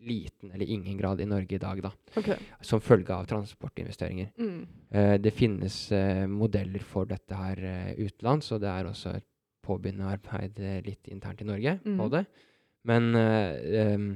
liten 0.06 0.52
eller 0.52 0.66
ingen 0.70 0.98
grad 1.00 1.22
i 1.22 1.26
Norge 1.26 1.56
i 1.56 1.58
dag, 1.62 1.80
da, 1.82 1.92
Okay. 2.18 2.36
som 2.62 2.80
følge 2.80 3.10
av 3.10 3.26
transportinvesteringer. 3.26 4.32
Mm. 4.38 4.68
Eh, 4.92 5.18
det 5.18 5.34
finnes 5.34 5.92
eh, 5.92 6.28
modeller 6.28 6.84
for 6.84 7.06
dette 7.10 7.34
her 7.36 7.58
eh, 7.64 7.96
utenlands, 8.06 8.52
og 8.52 8.62
det 8.62 8.70
er 8.70 8.86
også 8.92 9.16
et 9.16 9.26
påbegynnende 9.66 10.12
arbeid 10.14 10.60
eh, 10.60 10.82
litt 10.86 11.08
internt 11.10 11.42
i 11.42 11.46
Norge 11.46 11.80
på 11.84 11.90
Mhm. 12.06 12.12
det. 12.12 12.26
Men, 12.86 13.16
eh, 13.16 14.16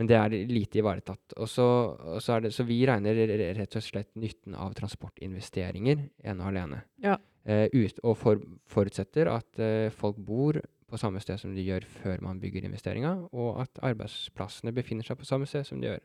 men 0.00 0.08
det 0.08 0.16
er 0.16 0.34
lite 0.48 0.80
ivaretatt. 0.80 1.34
Og 1.36 1.48
så, 1.50 1.66
og 2.14 2.22
så, 2.24 2.36
er 2.36 2.46
det, 2.46 2.52
så 2.56 2.64
vi 2.68 2.80
regner 2.88 3.18
rett 3.58 3.76
og 3.76 3.84
slett 3.84 4.10
nytten 4.18 4.56
av 4.56 4.72
transportinvesteringer 4.78 6.06
ene 6.24 6.44
og 6.44 6.52
alene. 6.52 6.80
Ja. 7.04 7.18
Eh, 7.44 7.66
ut, 7.74 7.98
og 8.06 8.16
for, 8.20 8.42
forutsetter 8.70 9.28
at 9.32 9.60
eh, 9.60 9.90
folk 9.92 10.20
bor 10.22 10.60
på 10.92 11.00
samme 11.00 11.20
sted 11.24 11.40
som 11.40 11.54
de 11.56 11.64
gjør 11.64 11.86
før 11.88 12.22
man 12.24 12.40
bygger 12.40 12.68
investeringa, 12.68 13.14
og 13.32 13.62
at 13.64 13.80
arbeidsplassene 13.82 14.74
befinner 14.76 15.06
seg 15.06 15.18
på 15.18 15.28
samme 15.28 15.48
sted 15.48 15.66
som 15.66 15.80
de 15.80 15.90
gjør 15.90 16.02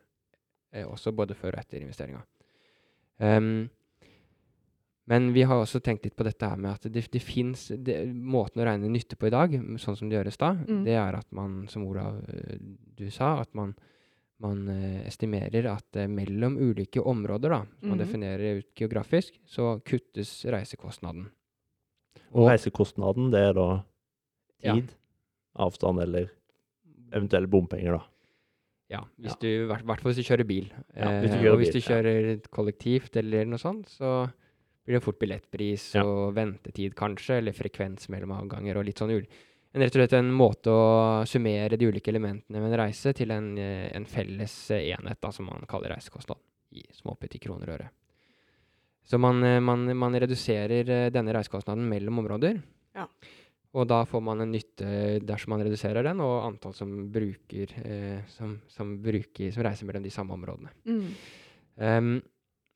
eh, 0.74 0.88
også 0.88 1.14
både 1.16 1.38
før 1.38 1.56
og 1.56 1.62
etter 1.62 1.84
investeringa. 1.84 2.24
Em, 3.24 3.68
men 5.08 5.30
vi 5.34 5.44
har 5.48 5.56
også 5.62 5.80
tenkt 5.84 6.04
litt 6.06 6.16
på 6.20 6.26
dette 6.28 6.48
her 6.50 6.58
med 6.60 6.74
at 6.76 6.88
det, 6.92 7.06
det 7.14 7.22
fins 7.24 7.70
Måten 8.14 8.62
å 8.62 8.66
regne 8.68 8.90
nytte 8.92 9.16
på 9.16 9.28
i 9.30 9.34
dag, 9.34 9.54
sånn 9.80 9.96
som 9.98 10.10
det 10.10 10.18
gjøres 10.20 10.38
da, 10.38 10.54
Mm. 10.68 10.84
det 10.84 10.96
er 11.00 11.16
at 11.16 11.28
man, 11.32 11.68
som 11.72 11.86
Olav 11.88 12.18
eh, 12.28 12.58
du 12.98 13.10
sa, 13.10 13.40
at 13.42 13.54
man, 13.56 13.74
man 14.40 14.68
eh, 14.70 15.08
estimerer 15.08 15.66
at 15.72 15.96
eh, 15.96 16.08
mellom 16.12 16.58
ulike 16.60 17.00
områder, 17.02 17.50
da, 17.50 17.62
som 17.80 17.90
man 17.90 17.98
Mhm. 17.98 18.06
definerer 18.06 18.58
ut 18.60 18.76
geografisk, 18.76 19.40
så 19.48 19.80
kuttes 19.84 20.44
reisekostnaden. 20.46 21.30
Og 22.34 22.50
reisekostnaden, 22.52 23.32
det 23.32 23.40
er 23.50 23.54
da 23.54 23.84
Ja. 24.64 24.74
tid, 24.74 24.90
avstand 25.56 26.02
eller 26.02 26.30
eventuelle 27.14 27.48
bompenger, 27.48 27.94
da. 27.98 28.04
Ja, 28.90 29.02
i 29.20 29.28
hvert 29.68 30.02
fall 30.02 30.12
hvis 30.14 30.20
du 30.20 30.24
kjører 30.24 30.48
bil. 30.48 30.70
Ja, 30.96 31.22
hvis 31.22 31.32
du 31.32 31.38
Eh, 31.38 31.44
kjører 31.44 31.54
og 31.54 31.60
hvis 31.60 31.72
bil, 31.74 31.82
du 31.82 31.88
kjører 31.88 32.50
kollektivt 32.50 33.16
eller 33.18 33.46
noe 33.46 33.58
sånt, 33.60 33.88
så 33.88 34.32
blir 34.88 34.98
det 34.98 35.04
fort 35.04 35.20
billettpris 35.20 35.90
Ja. 35.98 36.06
og 36.08 36.34
ventetid 36.38 36.96
kanskje, 36.98 37.42
eller 37.42 37.56
frekvens 37.56 38.08
mellom 38.14 38.34
avganger 38.38 38.80
og 38.80 38.88
litt 38.88 39.00
sånn 39.04 39.14
ul 39.14 39.26
en, 39.26 39.82
Rett 39.84 39.94
og 39.94 40.00
slett 40.00 40.14
en 40.18 40.32
måte 40.34 40.72
å 40.72 41.26
summere 41.28 41.78
de 41.78 41.90
ulike 41.90 42.10
elementene 42.10 42.62
ved 42.64 42.72
en 42.72 42.80
reise 42.80 43.12
til 43.14 43.32
en, 43.36 43.52
eh, 43.60 43.92
en 43.94 44.06
felles 44.10 44.56
eh, 44.72 44.94
enhet, 44.96 45.20
da, 45.22 45.32
som 45.36 45.46
man 45.46 45.66
kaller 45.70 45.92
reisekostnad, 45.94 46.40
i 46.74 46.86
småputt 46.96 47.36
i 47.36 47.42
kroner 47.44 47.70
og 47.70 47.76
øre. 47.76 47.90
Så 49.06 49.20
man, 49.20 49.44
eh, 49.44 49.60
man, 49.60 49.86
man 49.96 50.16
reduserer 50.16 51.12
denne 51.14 51.36
reisekostnaden 51.36 51.86
mellom 51.88 52.24
områder. 52.24 52.64
Ja. 52.96 53.06
Og 53.78 53.86
da 53.90 54.00
får 54.08 54.24
man 54.24 54.42
en 54.42 54.54
nytte 54.56 55.20
dersom 55.28 55.54
man 55.54 55.62
reduserer 55.62 56.08
den, 56.08 56.22
og 56.24 56.46
antall 56.48 56.74
som 56.74 56.96
bruker, 57.14 57.76
eh, 57.84 58.24
som, 58.34 58.56
som, 58.72 58.96
bruker 59.04 59.52
som 59.54 59.66
reiser 59.68 59.86
mellom 59.90 60.08
de 60.08 60.14
samme 60.14 60.34
områdene. 60.34 60.72
Mm. 60.88 61.06
Em, 61.78 62.12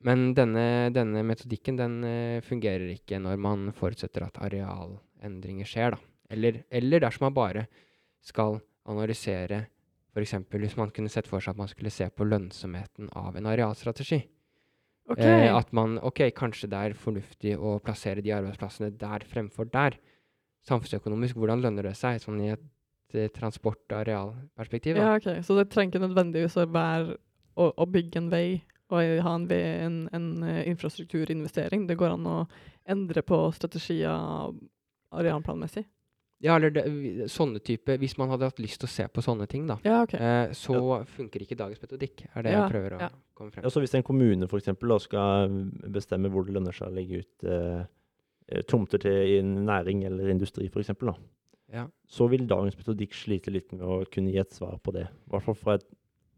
men 0.08 0.32
denne, 0.38 0.66
denne 0.94 1.24
metodikken 1.28 1.78
den 1.80 2.00
eh, 2.08 2.42
fungerer 2.46 2.90
ikke 2.96 3.20
når 3.22 3.40
man 3.42 3.70
forutsetter 3.78 4.26
at 4.26 4.40
arealendringer 4.42 5.70
skjer. 5.70 5.98
Eller, 6.32 6.64
eller 6.72 7.04
dersom 7.04 7.28
man 7.28 7.38
bare 7.38 7.66
skal 8.26 8.60
analysere 8.90 9.66
F.eks. 10.12 10.34
hvis 10.52 10.76
man 10.76 10.92
kunne 10.92 11.12
sett 11.12 11.28
for 11.30 11.44
seg 11.44 11.54
at 11.54 11.60
man 11.62 11.70
skulle 11.72 11.92
se 11.94 12.10
på 12.12 12.28
lønnsomheten 12.28 13.12
av 13.16 13.38
en 13.40 13.48
arealstrategi. 13.48 14.20
Okay. 15.12 15.48
Eh, 15.48 15.54
at 15.56 15.72
man 15.76 15.98
OK, 16.04 16.24
kanskje 16.36 16.70
det 16.72 16.82
er 16.82 16.98
fornuftig 16.98 17.56
å 17.58 17.78
plassere 17.84 18.24
de 18.24 18.34
arbeidsplassene 18.36 18.92
der 19.00 19.26
fremfor 19.28 19.70
der. 19.72 19.98
Samfunnsøkonomisk, 20.68 21.40
hvordan 21.40 21.64
lønner 21.64 21.90
det 21.90 21.96
seg 22.00 22.20
sånn 22.22 22.42
i 22.44 22.52
et 22.54 23.16
eh, 23.16 23.32
transport-arealperspektiv? 23.34 25.00
da? 25.00 25.08
Ja, 25.08 25.16
ok. 25.20 25.46
Så 25.48 25.58
det 25.58 25.70
trenger 25.72 25.96
ikke 25.96 26.06
nødvendigvis 26.10 26.60
å 26.60 26.68
være 26.70 27.18
å, 27.56 27.72
å 27.72 27.88
bygge 27.90 28.22
en 28.22 28.30
vei 28.32 28.46
og 28.92 29.24
ha 29.26 29.34
en, 29.38 29.48
en, 29.52 29.98
en 30.14 30.28
eh, 30.44 30.68
infrastrukturinvestering. 30.72 31.88
Det 31.88 31.98
går 32.00 32.14
an 32.18 32.28
å 32.28 32.38
endre 32.92 33.24
på 33.24 33.40
strategier 33.56 34.52
arealplanmessig. 35.12 35.86
Ja, 36.42 36.56
eller 36.58 36.72
det, 36.74 36.84
sånne 37.30 37.60
type 37.62 37.94
Hvis 38.02 38.16
man 38.18 38.32
hadde 38.34 38.48
hatt 38.50 38.60
lyst 38.62 38.80
til 38.82 38.90
å 38.90 38.92
se 38.92 39.06
på 39.14 39.22
sånne 39.22 39.46
ting, 39.50 39.68
da, 39.70 39.76
Ja, 39.86 40.00
okay. 40.08 40.18
eh, 40.18 40.54
så 40.58 41.04
funker 41.06 41.44
ikke 41.46 41.58
dagens 41.60 41.82
metodikk. 41.84 42.24
er 42.34 42.48
det 42.48 42.54
Ja, 42.56 42.64
jeg 42.64 42.72
prøver 42.74 42.96
å 42.98 43.02
ja. 43.04 43.10
komme 43.38 43.54
frem 43.54 43.68
Ja, 43.68 43.70
så 43.70 43.84
hvis 43.84 43.94
en 43.94 44.06
kommune 44.08 44.50
for 44.50 44.58
eksempel, 44.58 44.90
da, 44.90 44.98
skal 45.04 45.54
bestemme 45.94 46.32
hvor 46.34 46.48
det 46.48 46.56
lønner 46.58 46.74
seg 46.74 46.90
å 46.90 46.96
legge 46.98 47.22
ut 47.22 47.46
eh, 47.46 47.84
eh, 48.50 48.64
tomter 48.66 49.04
til 49.04 49.36
i 49.36 49.38
næring 49.46 50.02
eller 50.10 50.34
industri, 50.34 50.66
for 50.74 50.82
eksempel, 50.82 51.14
da, 51.14 51.16
Ja. 51.72 51.86
så 52.10 52.28
vil 52.28 52.48
dagens 52.50 52.76
metodikk 52.76 53.14
slite 53.14 53.54
litt 53.54 53.70
med 53.72 53.86
å 53.86 54.02
kunne 54.10 54.34
gi 54.34 54.42
et 54.42 54.52
svar 54.58 54.80
på 54.82 54.92
det. 54.98 55.06
I 55.14 55.30
hvert 55.36 55.46
fall 55.46 55.60
fra 55.62 55.78
et 55.78 55.86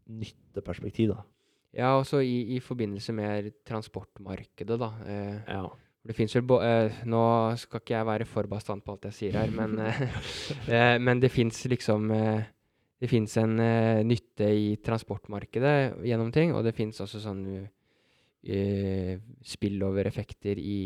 nytteperspektiv. 0.06 1.14
da. 1.16 1.24
Ja, 1.74 1.96
også 1.98 2.20
i, 2.22 2.54
i 2.56 2.60
forbindelse 2.62 3.12
med 3.16 3.48
transportmarkedet, 3.66 4.76
da. 4.78 4.90
Eh, 5.10 5.38
Ja. 5.56 5.64
det 6.06 6.14
finnes 6.14 6.34
vel 6.36 6.50
eh, 6.62 7.00
Nå 7.08 7.22
skal 7.58 7.80
ikke 7.80 7.96
jeg 7.96 8.06
være 8.06 8.26
for 8.30 8.46
bastant 8.46 8.84
på 8.84 8.92
alt 8.94 9.08
jeg 9.08 9.16
sier 9.18 9.38
her, 9.40 9.50
men, 9.50 9.78
eh, 9.82 10.02
eh, 10.70 10.98
men 11.02 11.20
det 11.20 11.30
fins 11.34 11.64
liksom 11.66 12.10
eh, 12.14 12.44
Det 13.00 13.10
fins 13.10 13.36
en 13.42 13.58
eh, 13.60 14.02
nytte 14.06 14.46
i 14.54 14.76
transportmarkedet 14.80 16.04
gjennom 16.06 16.30
ting, 16.32 16.54
og 16.54 16.62
det 16.64 16.74
fins 16.78 17.00
også 17.02 17.20
sånn 17.20 17.42
eh, 18.44 19.18
spillover-effekter 19.44 20.56
i 20.62 20.78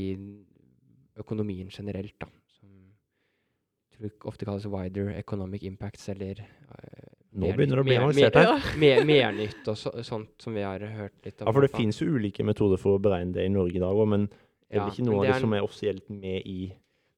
økonomien 1.20 1.68
generelt, 1.70 2.16
da. 2.18 2.26
Som 2.56 4.08
ofte 4.30 4.46
kalles 4.48 4.66
wider 4.70 5.12
economic 5.18 5.62
impacts, 5.68 6.08
eller 6.08 6.40
eh, 6.40 7.12
Nå 7.34 7.46
mer- 7.46 7.56
begynner 7.58 7.76
det 7.76 7.82
å 7.82 7.84
bli 7.84 7.96
mer- 7.98 8.04
avansert 8.06 8.34
mer- 8.34 8.96
her. 9.00 9.04
mer, 9.04 9.32
nytt 9.36 9.68
og 9.68 9.76
så, 9.76 9.92
sånt 10.04 10.30
som 10.40 10.54
vi 10.54 10.62
har 10.62 10.78
hørt 10.80 11.12
litt 11.24 11.40
om. 11.42 11.46
Ja, 11.46 11.52
for 11.52 11.60
det 11.60 11.70
finnes 11.72 11.98
jo 12.00 12.06
ulike 12.16 12.44
metoder 12.44 12.78
for 12.80 12.98
å 12.98 13.02
beregne 13.02 13.32
det 13.34 13.44
i 13.44 13.48
Norge 13.52 13.76
i 13.76 13.82
dag 13.82 13.92
òg, 13.94 14.08
men 14.08 14.26
det 14.28 14.76
er 14.76 14.80
vel 14.80 14.90
ikke 14.92 15.04
noe 15.06 15.18
av 15.20 15.24
det 15.26 15.32
det 15.34 15.40
som 15.42 15.52
er 15.54 15.62
offisielt 15.62 16.08
med 16.10 16.42
i 16.46 16.72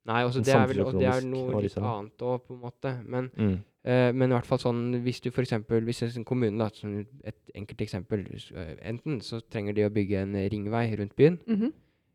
Nei, 0.07 0.23
også 0.25 0.43
det 0.43 0.55
er 0.55 0.67
vel, 0.67 0.81
og 0.81 0.95
det 0.99 1.07
er 1.07 1.21
noe 1.29 1.61
litt 1.63 1.77
annet 1.77 2.19
òg, 2.25 2.41
på 2.47 2.55
en 2.55 2.61
måte. 2.61 3.05
Men, 3.07 3.29
mm. 3.37 3.59
eh, 3.85 4.13
men 4.13 4.31
i 4.31 4.35
hvert 4.35 4.47
fall 4.47 4.59
sånn 4.59 5.03
hvis 5.05 5.21
du 5.21 5.29
f.eks. 5.31 5.53
Hvis 5.69 6.17
en 6.17 6.25
kommune, 6.25 6.59
da, 6.59 6.71
som 6.75 7.07
et 7.23 7.37
enkelt 7.55 7.79
eksempel 7.85 8.25
eh, 8.57 8.77
Enten 8.83 9.21
så 9.21 9.41
trenger 9.49 9.75
de 9.77 9.85
å 9.85 9.91
bygge 9.93 10.23
en 10.25 10.33
ringvei 10.51 10.97
rundt 10.99 11.15
byen, 11.15 11.39
Mhm. 11.47 11.73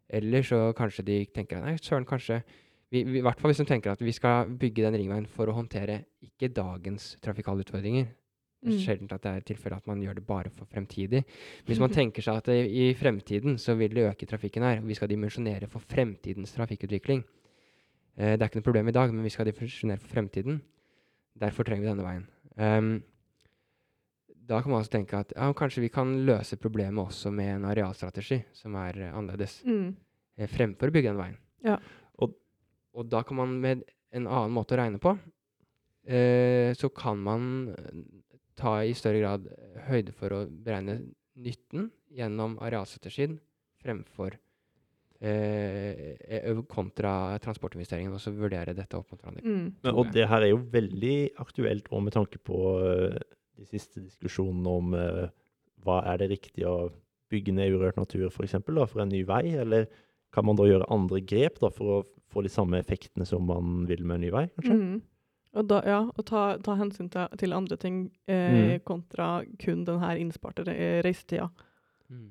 eller 0.09 0.41
så 0.43 0.73
kanskje 0.75 1.05
de 1.05 1.25
tenker 1.27 1.61
nei, 1.61 1.75
søren, 1.77 2.05
kanskje 2.05 2.43
vi, 2.91 3.03
vi, 3.03 3.19
I 3.19 3.23
hvert 3.25 3.39
fall 3.41 3.51
hvis 3.51 3.61
de 3.63 3.65
tenker 3.69 3.91
at 3.91 4.01
vi 4.05 4.11
skal 4.15 4.49
bygge 4.61 4.83
den 4.85 4.95
ringveien 4.99 5.25
for 5.27 5.49
å 5.49 5.55
håndtere 5.57 6.03
ikke 6.23 6.51
dagens 6.53 7.15
trafikale 7.23 7.65
utfordringer, 7.65 8.05
er 8.65 8.71
Mm. 8.71 8.79
sjelden 8.81 9.11
at 9.13 9.21
det 9.21 9.29
er 9.31 9.41
tilfelle 9.45 9.77
at 9.77 9.85
man 9.85 9.99
gjør 10.01 10.15
det 10.15 10.23
bare 10.25 10.49
for 10.49 10.65
fremtidig. 10.65 11.19
Hvis 11.67 11.77
man 11.77 11.89
tenker 11.99 12.23
seg 12.25 12.37
at 12.39 12.45
det, 12.49 12.55
i 12.73 12.93
fremtiden 12.97 13.59
så 13.61 13.75
vil 13.77 13.93
det 13.93 14.07
øke 14.09 14.25
trafikken 14.25 14.63
her, 14.65 14.79
og 14.81 14.87
vi 14.89 14.95
skal 14.97 15.07
dimensjonere 15.11 15.67
for 15.69 15.79
fremtidens 15.85 16.51
trafikkutvikling 16.55 17.21
eh, 18.17 18.33
Det 18.33 18.41
er 18.41 18.47
ikke 18.49 18.57
noe 18.63 18.69
problem 18.71 18.87
i 18.89 18.95
dag, 18.95 19.13
men 19.13 19.21
vi 19.23 19.29
skal 19.29 19.45
dimensjonere 19.45 19.99
for 20.01 20.09
fremtiden. 20.15 20.61
Derfor 21.37 21.63
trenger 21.67 21.83
vi 21.85 21.91
denne 21.91 22.07
veien. 22.07 22.25
Um, 22.57 23.03
da 24.49 24.61
kan 24.61 24.71
man 24.71 24.81
også 24.81 24.93
tenke 24.95 25.19
at 25.19 25.33
ja, 25.35 25.51
kanskje 25.57 25.81
vi 25.85 25.89
kan 25.93 26.15
løse 26.25 26.57
problemet 26.57 27.05
også 27.05 27.31
med 27.33 27.51
en 27.59 27.65
arealstrategi 27.69 28.41
som 28.53 28.73
er 28.81 29.11
annerledes 29.11 29.59
Mm. 29.65 29.95
eh, 30.37 30.47
fremfor 30.47 30.89
å 30.89 30.95
bygge 30.95 31.11
den 31.13 31.21
veien. 31.21 31.37
Ja. 31.65 31.77
Og- 32.95 33.09
da 33.09 33.23
kan 33.23 33.37
man 33.37 33.59
med 33.61 33.83
en 34.15 34.27
annen 34.27 34.53
måte 34.55 34.75
å 34.75 34.79
regne 34.79 34.99
på, 34.99 35.17
eh, 36.07 36.73
så 36.73 36.89
kan 36.89 37.19
man 37.19 37.69
eh, 37.69 38.01
ta 38.55 38.79
i 38.83 38.93
større 38.93 39.19
grad 39.19 39.47
høyde 39.89 40.13
for 40.15 40.31
å 40.31 40.45
beregne 40.47 41.01
nytten 41.35 41.91
gjennom 42.15 42.57
arealstrategien 42.63 43.39
fremfor 43.83 44.37
eh, 45.19 46.61
kontra 46.71 47.37
transportinvesteringen, 47.43 48.13
og 48.13 48.21
så 48.23 48.33
vurdere 48.35 48.75
dette 48.77 48.97
opp 48.97 49.11
mot 49.11 49.21
hverandre. 49.21 49.43
Mm. 49.43 49.65
Men, 49.83 49.93
og 49.93 50.11
det 50.15 50.27
her 50.31 50.45
er 50.45 50.53
jo 50.53 50.61
veldig 50.71 51.17
aktuelt 51.43 51.89
og 51.91 52.05
med 52.07 52.15
tanke 52.15 52.39
på 52.39 52.61
uh, 52.81 53.17
de 53.55 53.67
siste 53.69 54.03
diskusjonene 54.03 54.75
om 54.79 54.95
uh, 54.97 55.27
hva 55.85 56.01
er 56.11 56.21
det 56.21 56.31
riktig 56.35 56.65
å 56.67 56.89
bygge 57.31 57.55
ned 57.55 57.75
urørt 57.75 57.99
natur 57.99 58.27
for, 58.29 58.45
eksempel, 58.45 58.77
da, 58.79 58.87
for 58.89 59.03
en 59.03 59.11
ny 59.11 59.23
vei, 59.27 59.43
eller 59.59 59.87
kan 60.35 60.45
man 60.45 60.57
da 60.59 60.67
gjøre 60.67 60.89
andre 60.91 61.21
grep 61.23 61.59
da, 61.63 61.69
for 61.73 61.97
å 61.97 62.05
få 62.35 62.43
de 62.43 62.51
samme 62.51 62.77
effektene 62.81 63.25
som 63.27 63.45
man 63.47 63.85
vil 63.87 64.03
med 64.03 64.17
en 64.19 64.25
ny 64.27 64.31
vei, 64.35 64.45
kanskje? 64.57 64.75
Mm. 64.75 65.01
Og 65.55 65.67
da, 65.71 65.77
ja, 65.87 66.01
og 66.11 66.25
ta, 66.27 66.41
ta 66.59 66.73
hensyn 66.75 67.07
til, 67.13 67.29
til 67.39 67.53
andre 67.55 67.77
ting 67.79 68.01
eh, 68.27 68.51
Mm. 68.75 68.79
kontra 68.83 69.27
kun 69.61 69.85
denne 69.87 70.09
innsparte 70.19 70.65
re 70.67 71.01
reisetida. 71.05 71.47
Mm. 72.11 72.25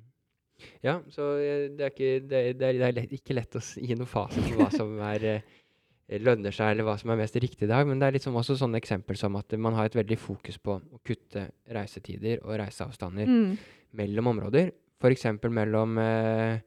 Ja, 0.84 0.98
så 1.10 1.30
eh, 1.40 1.64
det 1.74 1.86
er 1.86 1.90
ikke, 1.94 2.10
det, 2.28 2.40
er- 2.42 2.58
det 2.60 2.66
er, 2.68 2.78
det 2.82 2.88
er 2.90 2.96
lett, 3.00 3.14
ikke 3.16 3.34
lett 3.38 3.56
å 3.56 3.62
gi 3.80 3.96
noen 3.96 4.10
fasit 4.12 4.44
på 4.52 4.58
hva 4.60 4.68
som 4.76 4.92
er 5.08 5.24
eh, 5.32 6.20
lønner 6.20 6.52
seg, 6.52 6.74
eller 6.74 6.84
hva 6.84 6.98
som 7.00 7.10
er 7.14 7.22
mest 7.22 7.40
riktig 7.40 7.64
i 7.64 7.72
dag. 7.72 7.88
Men 7.88 7.98
det 8.02 8.10
er 8.10 8.18
liksom 8.18 8.36
også 8.36 8.58
sånne 8.60 8.76
eksempel 8.82 9.16
som 9.16 9.40
at 9.40 9.56
man 9.56 9.72
har 9.78 9.88
et 9.88 9.96
veldig 9.96 10.20
fokus 10.20 10.60
på 10.60 10.76
å 10.76 11.00
kutte 11.08 11.48
reisetider 11.72 12.44
og 12.44 12.58
reiseavstander 12.60 13.24
Mm. 13.26 13.56
mellom 13.96 14.26
områder. 14.34 14.70
F.eks. 15.00 15.24
mellom 15.48 15.96
eh, 15.98 16.60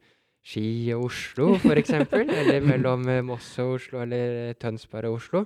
Ski 0.48 0.88
og 0.96 1.10
Oslo, 1.10 1.50
eksempel, 1.76 2.30
eller 2.32 2.62
mellom 2.64 3.02
eh, 3.12 3.24
Moss 3.26 3.50
og 3.60 3.74
Oslo, 3.74 4.00
eller 4.00 4.36
eh, 4.46 4.54
Tønsberg 4.56 5.10
og 5.10 5.18
Oslo. 5.18 5.42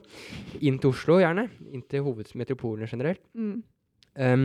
Inn 0.63 0.79
til 0.79 0.93
Oslo, 0.93 1.17
gjerne. 1.19 1.49
Inn 1.75 1.83
til 1.91 2.05
hovedmetropolene 2.07 2.87
generelt. 2.91 3.25
Mm. 3.35 3.57
Um, 4.15 4.45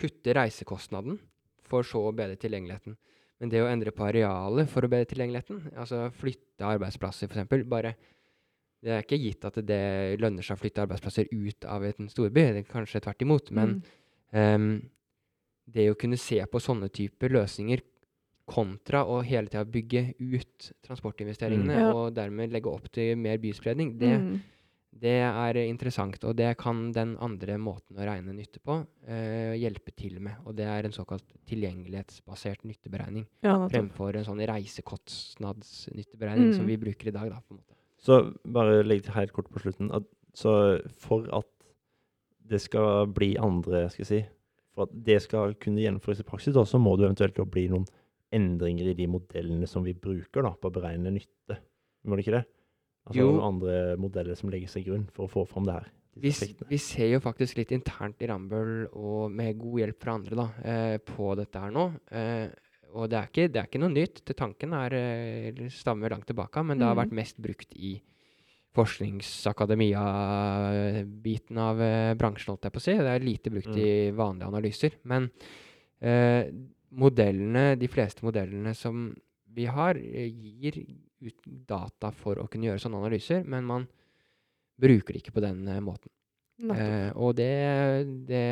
kutte 0.00 0.34
reisekostnaden 0.34 1.20
for 1.68 1.86
så 1.86 2.02
å 2.08 2.14
bedre 2.16 2.34
tilgjengeligheten. 2.40 2.96
Men 3.42 3.52
det 3.52 3.62
å 3.62 3.68
endre 3.70 3.92
på 3.94 4.06
arealet 4.08 4.70
for 4.70 4.82
å 4.82 4.90
bedre 4.90 5.06
tilgjengeligheten, 5.12 5.68
altså 5.76 6.08
flytte 6.18 6.66
arbeidsplasser 6.66 7.30
f.eks. 7.30 7.66
bare 7.70 7.94
Det 8.82 8.90
er 8.90 9.04
ikke 9.04 9.20
gitt 9.22 9.46
at 9.46 9.60
det 9.66 9.82
lønner 10.18 10.42
seg 10.42 10.58
å 10.58 10.62
flytte 10.62 10.82
arbeidsplasser 10.82 11.30
ut 11.30 11.68
av 11.70 11.86
en 11.86 12.10
storby, 12.10 12.48
kanskje 12.70 13.04
tvert 13.06 13.22
imot. 13.22 13.54
Men 13.54 13.78
Mm. 14.32 14.54
um, 14.56 14.68
det 15.72 15.90
å 15.92 15.96
kunne 15.98 16.18
se 16.18 16.40
på 16.50 16.58
sånne 16.58 16.88
typer 16.90 17.30
løsninger 17.30 17.82
kontra 18.46 19.04
å 19.06 19.22
hele 19.24 19.48
tida 19.48 19.64
bygge 19.64 20.14
ut 20.18 20.72
transportinvesteringene 20.82 21.74
Mm. 21.74 21.80
Ja. 21.80 21.92
og 21.94 22.14
dermed 22.14 22.50
legge 22.52 22.66
opp 22.72 22.90
til 22.92 23.16
mer 23.16 23.38
byspredning, 23.38 23.96
det, 23.98 24.18
Mm. 24.20 24.40
det 24.98 25.22
er 25.22 25.54
interessant, 25.68 26.22
og 26.24 26.36
det 26.36 26.56
kan 26.58 26.92
den 26.92 27.16
andre 27.18 27.56
måten 27.58 27.96
å 27.96 28.04
regne 28.04 28.32
nytte 28.34 28.58
på 28.64 28.84
uh, 29.08 29.54
hjelpe 29.56 29.92
til 29.96 30.20
med. 30.20 30.34
Og 30.44 30.54
det 30.56 30.64
er 30.66 30.84
en 30.84 30.92
såkalt 30.92 31.24
tilgjengelighetsbasert 31.46 32.64
nytteberegning 32.64 33.26
Ja, 33.42 33.68
fremfor 33.68 34.14
en 34.16 34.24
sånn 34.24 34.46
reisekostnadsnytteberegning 34.46 36.50
Mm. 36.52 36.56
som 36.56 36.66
vi 36.66 36.76
bruker 36.76 37.06
i 37.08 37.12
dag. 37.12 37.30
Da, 37.30 37.36
på 37.40 37.52
en 37.54 37.58
måte. 37.58 37.74
Så 37.98 38.34
bare 38.44 38.82
legg 38.84 39.02
til 39.04 39.12
helt 39.14 39.32
kort 39.32 39.48
på 39.50 39.60
slutten. 39.62 39.90
At, 39.94 40.02
så 40.34 40.80
for 40.96 41.26
at 41.32 41.46
det 42.48 42.60
skal 42.60 43.06
bli 43.06 43.36
andre 43.38 43.88
skal 43.90 44.04
jeg 44.04 44.06
si, 44.06 44.24
For 44.74 44.84
at 44.84 45.04
det 45.04 45.20
skal 45.20 45.52
kunne 45.60 45.82
gjennomføres 45.82 46.20
i 46.20 46.24
praksis, 46.24 46.54
da, 46.54 46.62
så 46.64 46.78
må 46.80 46.96
det 46.96 47.04
eventuelt 47.04 47.50
bli 47.50 47.68
noen 47.68 47.84
endringer 48.32 48.88
i 48.90 48.94
de 48.98 49.06
modellene 49.06 49.66
som 49.68 49.84
vi 49.84 49.92
bruker 49.94 50.42
da, 50.42 50.50
på 50.56 50.68
å 50.70 50.74
beregne 50.74 51.10
nytte. 51.12 51.58
Må 52.06 52.16
det 52.16 52.24
ikke 52.26 52.38
det? 52.40 52.44
Altså 53.06 53.18
Jo. 53.18 53.30
noen 53.32 53.44
andre 53.54 53.96
modeller 53.98 54.34
som 54.38 54.50
legges 54.50 54.72
til 54.72 54.84
grunn 54.84 55.08
for 55.12 55.26
å 55.26 55.30
få 55.30 55.46
fram 55.48 55.64
det 55.66 55.72
her. 55.74 55.88
Vi, 56.14 56.30
vi 56.68 56.76
ser 56.78 57.08
jo 57.14 57.20
faktisk 57.24 57.56
litt 57.56 57.70
internt 57.72 58.20
i 58.22 58.26
Rambøll, 58.28 58.86
og 58.92 59.30
med 59.32 59.56
god 59.58 59.78
hjelp 59.80 60.00
fra 60.04 60.12
andre, 60.18 60.36
da, 60.36 60.48
eh, 60.62 60.98
på 60.98 61.32
dette 61.38 61.58
her 61.58 61.70
nå. 61.72 61.86
Eh, 62.12 62.48
og 62.92 63.08
det 63.08 63.16
er, 63.18 63.26
ikke, 63.30 63.46
det 63.52 63.56
er 63.62 63.66
ikke 63.70 63.80
noe 63.80 63.88
nytt. 63.94 64.20
Til 64.28 64.34
tanken 64.36 64.72
er, 64.76 64.92
eh, 64.92 65.48
eller 65.48 65.68
stammer 65.72 66.10
langt 66.12 66.26
tilbake, 66.28 66.62
men 66.64 66.78
det 66.78 66.84
har 66.86 66.94
Mm. 66.94 67.02
vært 67.08 67.12
mest 67.16 67.40
brukt 67.40 67.72
i 67.74 68.02
forskningsakademia-biten 68.74 71.58
av 71.60 71.80
eh, 71.82 72.12
bransjen, 72.18 72.52
holdt 72.54 72.68
jeg 72.68 72.74
på 72.74 72.80
å 72.80 72.84
si. 72.84 72.94
Det 72.96 73.12
er 73.14 73.24
lite 73.26 73.52
brukt 73.52 73.72
Mm. 73.72 73.80
i 73.82 74.10
vanlige 74.16 74.48
analyser. 74.48 74.96
Men 75.04 75.30
eh, 76.00 76.48
modellene, 76.92 77.76
de 77.80 77.88
fleste 77.88 78.24
modellene 78.26 78.74
som 78.76 79.10
vi 79.52 79.66
har, 79.68 79.96
eh, 79.96 80.28
gir 80.32 80.78
ut 81.22 81.42
data 81.68 82.10
for 82.10 82.36
å 82.40 82.48
kunne 82.50 82.68
gjøre 82.70 82.80
sånne 82.82 82.98
analyser, 83.02 83.44
men 83.46 83.64
man 83.68 83.88
bruker 84.80 85.12
det 85.14 85.22
ikke 85.22 85.34
på 85.36 85.44
den 85.44 85.66
eh, 85.68 85.80
måten. 85.84 86.10
Eh, 86.62 87.10
og 87.16 87.34
det, 87.36 88.26
det 88.28 88.42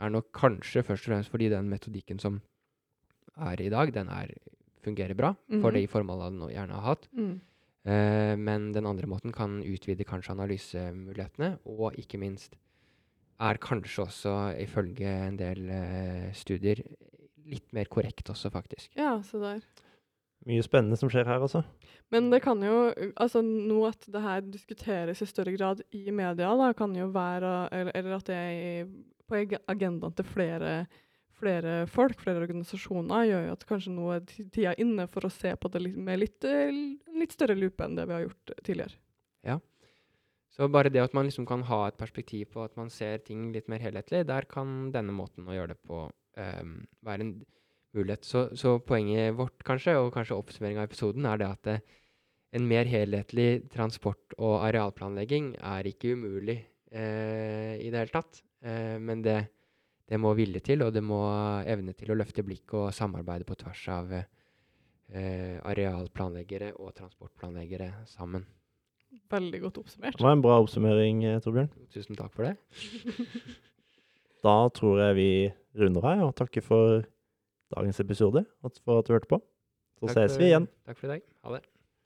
er 0.00 0.10
nok 0.12 0.28
kanskje 0.36 0.82
først 0.84 1.06
og 1.06 1.12
fremst 1.14 1.32
fordi 1.32 1.48
den 1.52 1.70
metodikken 1.70 2.18
som 2.20 2.40
er 3.36 3.60
i 3.64 3.70
dag, 3.72 3.92
den 3.94 4.08
er, 4.12 4.32
fungerer 4.84 5.16
bra 5.18 5.34
for 5.60 5.70
Mhm. 5.72 5.74
de 5.74 5.86
formålene 5.90 6.40
den 6.40 6.54
gjerne 6.56 6.74
har 6.78 6.86
hatt. 6.94 7.08
Mm. 7.16 7.40
Eh, 7.86 8.36
men 8.36 8.72
den 8.72 8.86
andre 8.86 9.06
måten 9.06 9.32
kan 9.32 9.62
utvide 9.62 10.04
kanskje 10.04 10.34
analysemulighetene, 10.34 11.58
og 11.66 11.94
ikke 11.96 12.18
minst 12.18 12.56
er 13.40 13.58
kanskje 13.62 14.04
også, 14.06 14.34
ifølge 14.64 15.10
en 15.28 15.36
del 15.40 15.66
eh, 15.72 16.28
studier, 16.36 16.80
litt 17.46 17.68
mer 17.76 17.88
korrekt 17.92 18.30
også, 18.32 18.50
faktisk. 18.50 18.90
Ja, 18.98 19.16
se 19.22 19.38
der. 19.42 19.60
Mye 20.46 20.62
spennende 20.62 20.98
som 21.00 21.10
skjer 21.10 21.26
her, 21.26 21.42
altså. 21.42 21.64
Men 22.14 22.28
det 22.30 22.38
kan 22.44 22.60
jo 22.62 22.92
altså 23.18 23.40
Nå 23.42 23.80
at 23.88 24.04
det 24.12 24.20
her 24.22 24.44
diskuteres 24.46 25.22
i 25.24 25.26
større 25.26 25.54
grad 25.56 25.80
i 25.96 26.04
media, 26.14 26.52
da, 26.54 26.68
kan 26.76 26.92
jo 26.94 27.08
være 27.10 27.54
Eller, 27.74 27.90
eller 27.98 28.14
at 28.18 28.28
det 28.28 28.36
er 28.36 28.90
på 29.26 29.34
ag- 29.40 29.56
agendaen 29.66 30.14
til 30.14 30.28
flere, 30.28 30.74
flere 31.34 31.72
folk, 31.90 32.20
flere 32.22 32.44
organisasjoner, 32.44 33.24
gjør 33.26 33.48
jo 33.48 33.54
at 33.56 33.64
kanskje 33.66 33.94
nå 33.96 34.12
er 34.14 34.22
tida 34.54 34.76
inne 34.78 35.08
for 35.10 35.26
å 35.26 35.32
se 35.34 35.50
på 35.58 35.70
det 35.74 35.82
litt, 35.82 35.96
med 35.98 36.20
litt, 36.22 36.46
eh, 36.46 36.70
litt 37.18 37.34
større 37.34 37.56
lupe 37.58 37.82
enn 37.82 37.96
det 37.98 38.06
vi 38.06 38.14
har 38.14 38.22
gjort 38.28 38.54
tidligere. 38.62 38.94
Så 40.56 40.70
bare 40.72 40.88
det 40.88 41.02
at 41.02 41.12
man 41.16 41.28
liksom 41.28 41.44
kan 41.48 41.66
ha 41.68 41.82
et 41.88 41.98
perspektiv 42.00 42.48
på 42.54 42.62
at 42.64 42.76
man 42.80 42.88
ser 42.92 43.20
ting 43.24 43.50
litt 43.52 43.68
mer 43.68 43.82
helhetlig, 43.84 44.24
der 44.28 44.46
kan 44.48 44.88
denne 44.94 45.12
måten 45.12 45.44
å 45.44 45.52
gjøre 45.52 45.74
det 45.74 45.82
på 45.84 46.06
um, 46.08 46.72
være 47.04 47.26
en 47.26 47.34
mulighet. 47.96 48.24
Så, 48.24 48.46
så 48.56 48.78
poenget 48.80 49.36
vårt, 49.36 49.60
kanskje, 49.68 49.98
og 50.00 50.14
kanskje 50.14 50.38
oppsummering 50.38 50.80
av 50.80 50.88
episoden, 50.88 51.28
er 51.28 51.42
det 51.42 51.50
at 51.50 51.68
det, 51.68 51.76
en 52.56 52.64
mer 52.68 52.88
helhetlig 52.88 53.66
transport- 53.72 54.36
og 54.38 54.62
arealplanlegging 54.64 55.52
er 55.60 55.88
ikke 55.90 56.14
umulig 56.16 56.56
eh, 56.88 57.74
i 57.82 57.90
det 57.90 58.00
hele 58.00 58.14
tatt. 58.14 58.40
Eh, 58.64 58.96
men 59.02 59.20
det, 59.24 59.38
det 60.08 60.20
må 60.22 60.32
vilje 60.38 60.62
til, 60.64 60.86
og 60.86 60.94
det 60.94 61.02
må 61.04 61.20
evne 61.68 61.92
til 61.98 62.14
å 62.14 62.16
løfte 62.16 62.46
blikket 62.46 62.78
og 62.80 62.94
samarbeide 62.96 63.48
på 63.48 63.58
tvers 63.60 63.82
av 63.92 64.14
eh, 64.16 65.58
arealplanleggere 65.68 66.72
og 66.78 66.94
transportplanleggere 66.96 67.92
sammen. 68.08 68.46
Veldig 69.30 69.60
godt 69.62 69.78
oppsummert. 69.82 70.16
Det 70.18 70.22
var 70.26 70.32
en 70.36 70.42
bra 70.44 70.58
oppsummering, 70.62 71.24
eh, 71.24 71.40
Torbjørn. 71.44 71.70
Tusen 71.94 72.16
takk 72.18 72.32
for 72.32 72.44
det. 72.50 72.56
Da 74.46 74.68
tror 74.70 75.00
jeg 75.00 75.16
vi 75.16 75.30
runder 75.80 76.04
her, 76.06 76.20
og 76.28 76.34
takker 76.38 76.62
for 76.62 77.02
dagens 77.74 77.98
episode, 78.00 78.44
og 78.62 78.72
for 78.84 79.00
at 79.00 79.08
du 79.08 79.12
hørte 79.16 79.26
på. 79.32 79.40
Så 79.98 80.06
Takk 80.06 80.14
ses 80.20 80.36
for- 80.36 80.42
vi 80.44 80.50
igjen. 80.52 80.68
Takk 80.86 80.98
for 81.00 81.06
i 81.08 81.10
dag. 81.16 81.22
Ha 81.44 81.54
det. 81.56 81.62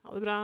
Ha 0.07 0.15
det 0.15 0.23
bra. 0.25 0.37